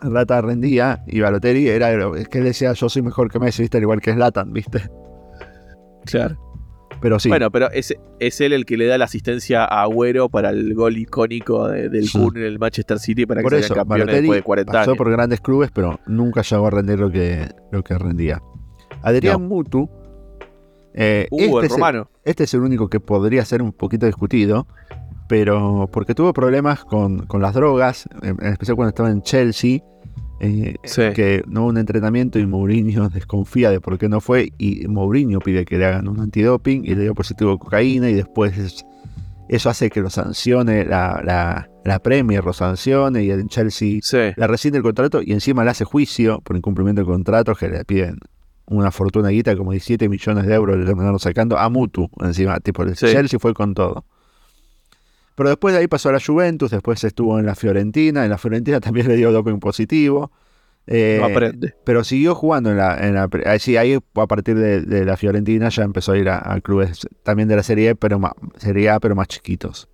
[0.00, 3.76] Slatan rendía y Balotelli era es que él decía yo soy mejor que Messi, ¿viste?
[3.76, 4.90] Al igual que Slatan, ¿viste?
[6.06, 6.45] Claro.
[7.00, 7.28] Pero sí.
[7.28, 10.74] Bueno, pero es, es él el que le da la asistencia a Agüero para el
[10.74, 14.42] gol icónico del Kun en el Manchester City para que se sean campeones después de
[14.42, 18.42] 40 pasó por grandes clubes, pero nunca llegó a rendir lo que, lo que rendía.
[19.02, 19.88] Adrián Mutu.
[20.98, 24.66] Eh, uh, este, es el, este es el único que podría ser un poquito discutido,
[25.28, 29.80] pero porque tuvo problemas con, con las drogas, en especial cuando estaba en Chelsea
[30.40, 30.76] eh,
[31.14, 35.38] que no hubo un entrenamiento y Mourinho desconfía de por qué no fue y Mourinho
[35.40, 38.84] pide que le hagan un antidoping y le dio positivo de cocaína y después
[39.48, 44.00] eso hace que lo sancione la, la, Premier, lo sancione y en Chelsea
[44.36, 47.84] la rescinde el contrato y encima le hace juicio por incumplimiento del contrato que le
[47.84, 48.18] piden
[48.66, 52.82] una fortuna guita como 17 millones de euros le terminaron sacando a Mutu encima, tipo
[52.82, 54.04] el Chelsea fue con todo.
[55.36, 58.38] Pero después de ahí pasó a la Juventus, después estuvo en la Fiorentina, en la
[58.38, 60.32] Fiorentina también le dio doping positivo.
[60.88, 61.74] Eh, no aprende.
[61.84, 66.12] Pero siguió jugando en la, en sí, ahí a partir de, la Fiorentina ya empezó
[66.12, 69.88] a ir a, clubes también de la Serie, pero más, Serie A, pero más chiquitos.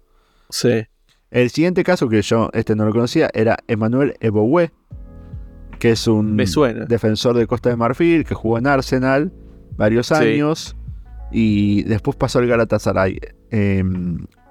[0.51, 0.87] Sí.
[1.31, 4.71] El siguiente caso que yo este no lo conocía era Emmanuel Eboué,
[5.79, 9.33] que es un defensor de Costa de Marfil, que jugó en Arsenal
[9.77, 10.77] varios años
[11.33, 13.19] y después pasó al Galatasaray.
[13.51, 13.83] Eh,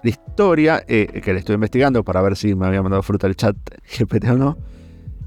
[0.03, 3.35] la historia, eh, que le estoy investigando para ver si me había mandado fruta el
[3.35, 3.55] chat
[3.97, 4.57] GPT o no,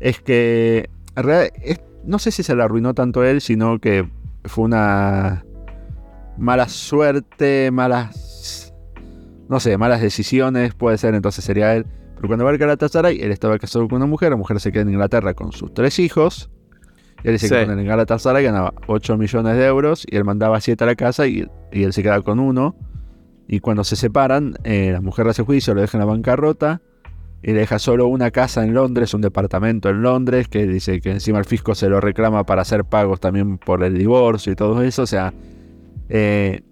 [0.00, 1.52] es que en realidad
[2.04, 4.08] no sé si se le arruinó tanto él, sino que
[4.44, 5.44] fue una
[6.36, 8.72] mala suerte, malas,
[9.48, 11.86] no sé, malas decisiones, puede ser, entonces sería él.
[12.16, 14.82] Pero cuando va al Galatasaray, él estaba casado con una mujer, la mujer se queda
[14.82, 16.50] en Inglaterra con sus tres hijos.
[17.22, 20.86] Él se queda en Galatasaray, ganaba 8 millones de euros y él mandaba 7 a
[20.86, 22.76] la casa y, y él se queda con uno.
[23.46, 26.80] Y cuando se separan, eh, la mujer hace juicio, lo deja en la bancarrota
[27.42, 31.10] y le deja solo una casa en Londres, un departamento en Londres, que dice que
[31.10, 34.82] encima el fisco se lo reclama para hacer pagos también por el divorcio y todo
[34.82, 35.02] eso.
[35.02, 35.34] O sea,
[36.08, 36.62] eh,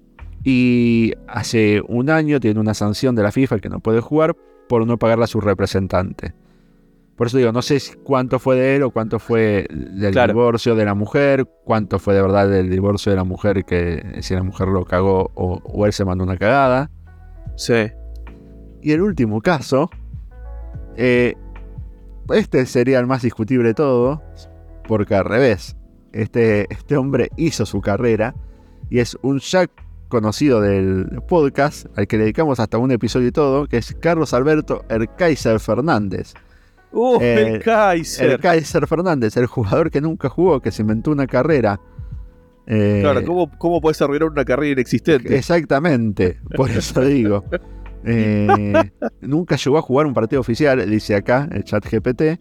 [0.45, 4.35] y hace un año tiene una sanción de la FIFA que no puede jugar
[4.69, 6.35] por no pagarle a su representante.
[7.23, 10.85] Por eso digo, no sé cuánto fue de él o cuánto fue del divorcio de
[10.85, 14.67] la mujer, cuánto fue de verdad del divorcio de la mujer, que si la mujer
[14.67, 16.91] lo cagó o, él se mandó una cagada.
[17.55, 17.93] Sí.
[18.81, 19.89] Y el último caso,
[20.97, 21.37] eh,
[22.31, 24.21] este sería el más discutible de todo,
[24.89, 25.77] porque al revés,
[26.11, 28.35] este, este hombre hizo su carrera
[28.91, 29.71] y es un Jack
[30.09, 34.35] conocido del podcast, al que le dedicamos hasta un episodio y todo, que es Carlos
[34.35, 36.35] Alberto Erkaiser Fernández.
[36.93, 38.31] Uh, el, Kaiser.
[38.31, 41.81] El Kaiser Fernández, el jugador que nunca jugó, que se inventó una carrera.
[42.67, 45.37] Eh, claro, ¿cómo, ¿cómo puedes arruinar una carrera inexistente?
[45.37, 47.45] Exactamente, por eso digo.
[48.05, 48.73] Eh,
[49.21, 52.41] nunca llegó a jugar un partido oficial, dice acá el chat GPT.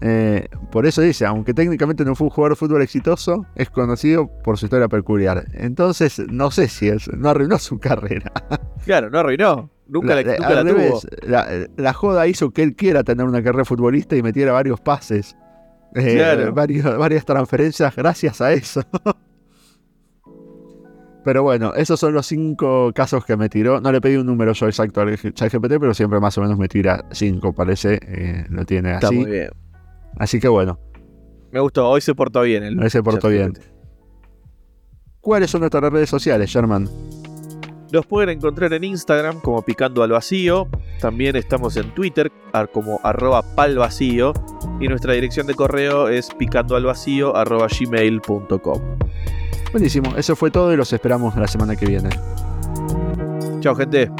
[0.00, 4.28] Eh, por eso dice, aunque técnicamente no fue un jugador de fútbol exitoso, es conocido
[4.42, 5.44] por su historia peculiar.
[5.52, 8.32] Entonces, no sé si es, no arruinó su carrera.
[8.84, 9.70] Claro, no arruinó.
[9.86, 11.00] Nunca la, tuvo.
[11.76, 15.36] La, joda hizo que él quiera tener una carrera futbolista y metiera varios pases.
[15.94, 18.82] Eh, varias transferencias gracias a eso.
[21.24, 23.80] Pero bueno, esos son los cinco casos que me tiró.
[23.80, 26.68] No le pedí un número yo exacto al ChatGPT, pero siempre más o menos me
[26.68, 27.98] tira cinco, parece.
[28.02, 29.06] Eh, lo tiene así.
[29.06, 29.48] Está muy bien.
[30.18, 30.78] Así que bueno.
[31.50, 32.62] Me gustó, hoy se portó bien.
[32.62, 33.54] El hoy se portó bien.
[35.20, 36.90] ¿Cuáles son nuestras redes sociales, Sherman?
[37.94, 40.66] Los pueden encontrar en Instagram como Picando al Vacío.
[40.98, 42.32] También estamos en Twitter
[42.72, 44.32] como arroba palvacío.
[44.80, 48.80] Y nuestra dirección de correo es picandoalvacío arroba gmail.com.
[49.70, 52.08] Buenísimo, eso fue todo y los esperamos la semana que viene.
[53.60, 54.10] Chao gente.